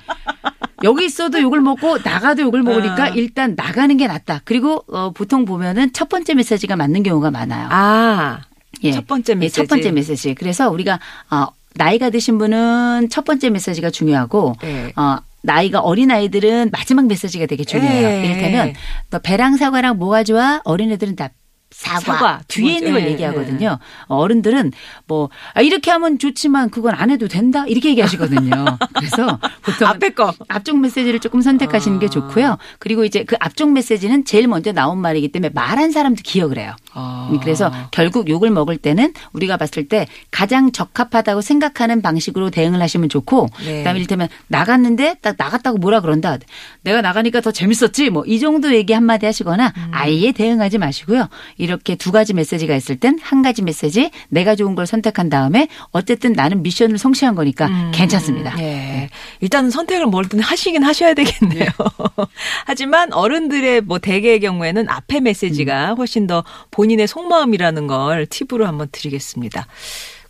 여기 0.84 1.06
있어도 1.06 1.42
욕을 1.42 1.62
먹고 1.62 2.00
나가도 2.04 2.44
욕을 2.44 2.63
먹으니까 2.63 3.04
아. 3.06 3.08
일단 3.10 3.56
나가는 3.56 3.96
게 3.98 4.08
낫다. 4.08 4.42
그리고 4.46 4.84
어, 4.92 5.12
보통 5.12 5.46
보면은 5.46 5.92
첫 5.94 6.10
번째 6.10 6.36
메시지가 6.36 6.76
맞는 6.76 7.04
경우가 7.04 7.32
많아요. 7.32 7.68
아, 7.72 8.42
예. 8.84 8.92
첫 8.92 9.08
번째 9.08 9.34
예, 9.34 9.36
메시지. 9.36 9.62
첫 9.62 9.68
번째 9.68 9.92
메시지. 9.92 10.36
그래서 10.36 10.70
우리가 10.70 11.00
어, 11.32 11.48
나이가 11.76 12.10
드신 12.10 12.38
분은 12.38 13.10
첫 13.10 13.26
번째 13.26 13.50
메시지가 13.50 13.90
중요하고 13.90 14.56
네. 14.62 14.94
어, 14.96 15.18
나이가 15.42 15.80
어린 15.80 16.12
아이들은 16.12 16.72
마지막 16.72 17.08
메시지가 17.08 17.46
되게 17.46 17.63
중요해요. 17.63 18.08
예. 18.08 18.26
이를테면 18.26 18.74
너 19.10 19.20
배랑 19.20 19.58
사과랑 19.58 19.98
뭐가 19.98 20.24
좋아? 20.24 20.62
어린 20.63 20.92
애들은 20.92 21.16
다 21.16 21.30
사과, 21.78 22.00
사과, 22.00 22.42
두 22.48 22.62
뒤에 22.62 22.78
있는 22.78 22.94
걸 22.94 23.08
얘기하거든요. 23.08 23.78
어른들은 24.08 24.72
뭐 25.06 25.30
아, 25.54 25.62
이렇게 25.62 25.92
하면 25.92 26.18
좋지만 26.18 26.72
그건 26.72 26.96
안 26.96 27.12
해도 27.12 27.28
된다 27.28 27.66
이렇게 27.68 27.90
얘기하시거든요. 27.90 28.66
그래서 28.98 29.40
보통 29.62 29.88
앞에 29.88 30.10
거. 30.10 30.34
앞쪽 30.48 30.80
메시지를 30.80 31.20
조금 31.20 31.42
선택하시는 31.42 32.00
게 32.00 32.08
아. 32.08 32.10
좋고요. 32.10 32.58
그리고 32.80 33.06
이제 33.06 33.24
그 33.24 33.36
앞쪽 33.40 33.72
메시지는 33.74 34.26
제일 34.26 34.48
먼저 34.48 34.72
나온 34.72 34.98
말이기 34.98 35.32
때문에 35.32 35.52
말한 35.54 35.92
사람도 35.92 36.24
기억을 36.24 36.58
해요. 36.58 36.76
아. 36.98 37.30
음, 37.32 37.40
그래서 37.40 37.72
결국 37.92 38.28
욕을 38.28 38.50
먹을 38.50 38.76
때는 38.78 39.14
우리가 39.34 39.58
봤을 39.58 39.88
때 39.88 40.08
가장 40.32 40.72
적합하다고 40.72 41.42
생각하는 41.42 42.02
방식으로 42.02 42.50
대응을 42.50 42.82
하시면 42.82 43.10
좋고 43.10 43.48
네. 43.64 43.78
그다음에 43.80 44.00
이를테면 44.00 44.28
나갔는데 44.48 45.16
딱 45.22 45.36
나갔다고 45.38 45.78
뭐라 45.78 46.02
그런다. 46.02 46.38
내가 46.82 47.02
나가니까 47.02 47.42
더 47.42 47.52
재밌었지. 47.52 48.10
뭐 48.10 48.24
이 48.26 48.40
정도 48.40 48.74
얘기 48.74 48.94
한마디 48.94 49.26
하시거나 49.28 49.74
음. 49.78 49.92
아예 49.92 50.32
대응하지 50.32 50.80
마시고요. 50.80 51.28
이렇게 51.58 51.96
두 51.96 52.12
가지 52.12 52.34
메시지가 52.34 52.76
있을 52.76 52.96
땐 52.98 53.20
한 53.22 53.42
가지 53.42 53.62
메시지 53.62 54.10
내가 54.30 54.56
좋은 54.56 54.74
걸 54.76 54.88
선택한 54.88 55.30
다음에 55.30 55.68
어쨌든 55.92 56.34
나는 56.34 56.64
미션을 56.64 56.98
성취한 56.98 57.36
거니까 57.36 57.92
괜찮습니다. 57.94 58.58
예. 58.60 59.10
일단은 59.42 59.70
선택을 59.70 60.08
뭐든 60.08 60.40
하시긴 60.40 60.84
하셔야 60.84 61.14
되겠네요. 61.14 61.68
하지만 62.66 63.14
어른들의 63.14 63.82
뭐 63.82 64.00
대개의 64.00 64.40
경우에는 64.40 64.90
앞에 64.90 65.20
메시지가 65.20 65.92
음. 65.92 65.98
훨씬 65.98 66.26
더 66.28 66.44
본 66.72 66.87
인의 66.91 67.08
속마음이라는 67.08 67.88
걸 67.88 68.26
팁으로 68.26 68.65
한번 68.67 68.88
드리겠습니다. 68.91 69.67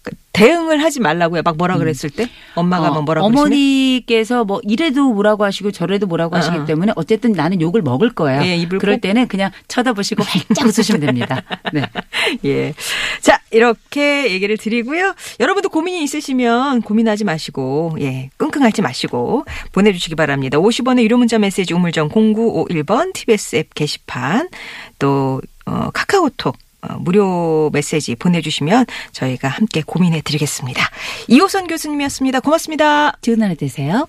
그 0.04 0.12
대응을 0.32 0.82
하지 0.84 1.02
말라고요. 1.02 1.42
막 1.42 1.58
뭐라 1.58 1.78
그랬을 1.78 2.10
때 2.10 2.30
엄마가 2.56 2.92
막 2.92 3.04
뭐라고 3.04 3.28
그러시면 3.28 3.34
음. 3.34 3.38
어, 3.38 3.42
어머니께서 3.48 4.46
뭐 4.46 4.62
이래도 4.64 5.12
뭐라고 5.12 5.44
하시고 5.44 5.72
저래도 5.72 6.06
뭐라고 6.08 6.36
어, 6.36 6.40
하시기 6.40 6.58
어. 6.60 6.66
때문에 6.66 6.94
어쨌든 6.96 7.34
나는 7.34 7.60
욕을 7.60 7.82
먹을 7.82 8.14
거예요. 8.14 8.42
예, 8.44 8.66
그럴 8.66 8.96
꼭- 8.96 9.02
때는 9.02 9.28
그냥 9.28 9.52
쳐다보시고 9.68 10.24
활짝 10.24 10.66
웃으시면 10.68 11.02
됩니다. 11.02 11.42
네. 11.74 11.82
예. 12.46 12.74
자, 13.20 13.42
이렇게 13.52 14.32
얘기를 14.32 14.56
드리고요. 14.58 15.14
여러분도 15.42 15.70
고민이 15.70 16.04
있으시면 16.04 16.84
고민하지 16.84 17.24
마시고, 17.26 17.98
예, 18.00 18.30
끙끙 18.38 18.64
앓지 18.64 18.82
마시고 18.82 19.46
보내 19.74 19.92
주시기 19.92 20.16
바랍니다. 20.16 20.58
50원의 20.58 21.02
유료 21.04 21.18
문자 21.18 21.38
메시지 21.40 21.74
우물정 21.74 22.10
0951번 22.10 23.14
TBS 23.14 23.56
앱 23.58 23.74
게시판 23.74 24.50
또, 25.00 25.42
어, 25.68 25.90
카카오톡 25.94 26.56
어, 26.82 26.96
무료 27.00 27.70
메시지 27.74 28.16
보내주시면 28.16 28.86
저희가 29.12 29.48
함께 29.50 29.84
고민해 29.86 30.22
드리겠습니다. 30.22 30.82
이호선 31.28 31.68
교수님이었습니다. 31.68 32.40
고맙습니다. 32.40 33.14
좋은 33.22 33.42
하루 33.42 33.56
되세요. 33.56 34.08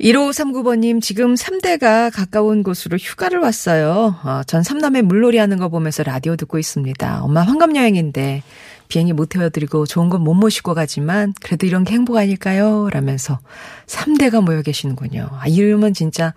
1539번님, 0.00 1.00
지금 1.00 1.34
3대가 1.34 2.10
가까운 2.12 2.62
곳으로 2.62 2.96
휴가를 2.98 3.38
왔어요. 3.38 4.16
어, 4.24 4.42
전 4.46 4.62
삼남매 4.62 5.02
물놀이 5.02 5.38
하는 5.38 5.56
거 5.58 5.68
보면서 5.68 6.02
라디오 6.02 6.34
듣고 6.36 6.58
있습니다. 6.58 7.22
엄마 7.22 7.42
환갑여행인데 7.42 8.42
비행기 8.88 9.12
못 9.12 9.28
태워드리고 9.30 9.86
좋은 9.86 10.10
건 10.10 10.20
못 10.22 10.34
모시고 10.34 10.74
가지만 10.74 11.32
그래도 11.40 11.66
이런 11.66 11.84
게 11.84 11.94
행복 11.94 12.16
아닐까요? 12.16 12.88
라면서 12.90 13.38
3대가 13.86 14.42
모여 14.44 14.62
계시는군요. 14.62 15.28
아, 15.40 15.46
이러면 15.46 15.94
진짜 15.94 16.34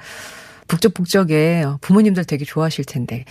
북적북적에 0.68 1.66
부모님들 1.82 2.26
되게 2.26 2.46
좋아하실 2.46 2.86
텐데. 2.86 3.26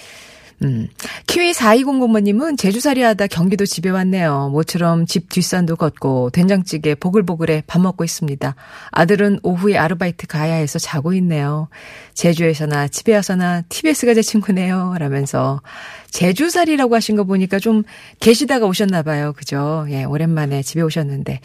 음. 0.63 0.89
키위 1.27 1.53
4200번님은 1.53 2.57
제주살이 2.57 3.03
하다 3.03 3.27
경기도 3.27 3.67
집에 3.67 3.91
왔네요. 3.91 4.49
모처럼 4.53 5.05
집 5.05 5.29
뒷산도 5.29 5.77
걷고 5.77 6.31
된장찌개 6.31 6.95
보글보글해 6.95 7.65
밥 7.67 7.81
먹고 7.83 8.05
있습니다. 8.05 8.55
아들은 8.91 9.41
오후에 9.43 9.77
아르바이트 9.77 10.27
가야 10.27 10.55
해서 10.55 10.79
자고 10.79 11.13
있네요. 11.15 11.69
제주에서나 12.15 12.89
집에 12.89 13.15
와서나 13.15 13.63
TBS가 13.69 14.15
제 14.15 14.23
친구네요. 14.23 14.95
라면서 14.99 15.61
제주살이라고 16.11 16.95
하신 16.95 17.17
거 17.17 17.25
보니까 17.25 17.59
좀 17.59 17.83
계시다가 18.21 18.67
오셨나 18.67 19.03
봐요. 19.03 19.35
그죠? 19.37 19.87
예, 19.91 20.05
오랜만에 20.05 20.63
집에 20.63 20.81
오셨는데 20.81 21.41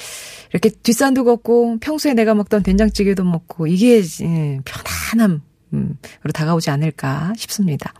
이렇게 0.51 0.69
뒷산도 0.69 1.25
걷고 1.25 1.79
평소에 1.81 2.13
내가 2.13 2.33
먹던 2.33 2.63
된장찌개도 2.63 3.25
먹고 3.25 3.67
이게 3.67 4.01
예, 4.21 4.59
편안함 4.63 5.41
음, 5.73 5.97
으로 6.23 6.31
다가오지 6.31 6.69
않을까 6.69 7.33
싶습니다. 7.37 7.93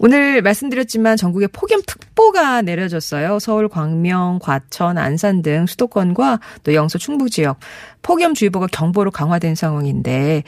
오늘 0.00 0.42
말씀드렸지만 0.42 1.16
전국에 1.16 1.46
폭염특보가 1.46 2.62
내려졌어요. 2.62 3.38
서울, 3.38 3.68
광명, 3.68 4.38
과천, 4.40 4.98
안산 4.98 5.42
등 5.42 5.66
수도권과 5.66 6.40
또 6.64 6.74
영서 6.74 6.98
충북 6.98 7.30
지역 7.30 7.58
폭염주의보가 8.02 8.68
경보로 8.68 9.10
강화된 9.10 9.54
상황인데 9.54 10.44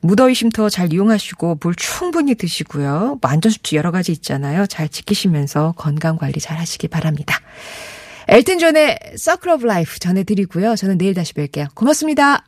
무더위 0.00 0.34
쉼터 0.34 0.68
잘 0.68 0.92
이용하시고 0.92 1.58
물 1.60 1.74
충분히 1.74 2.34
드시고요. 2.34 3.18
뭐 3.20 3.30
안전수칙 3.30 3.76
여러 3.76 3.90
가지 3.90 4.12
있잖아요. 4.12 4.66
잘 4.66 4.88
지키시면서 4.88 5.74
건강 5.76 6.16
관리 6.16 6.40
잘 6.40 6.58
하시기 6.58 6.88
바랍니다. 6.88 7.38
엘튼 8.28 8.58
존의 8.58 8.98
Circle 9.16 9.50
of 9.50 9.66
Life 9.66 9.98
전해드리고요. 9.98 10.76
저는 10.76 10.98
내일 10.98 11.14
다시 11.14 11.34
뵐게요. 11.34 11.74
고맙습니다. 11.74 12.44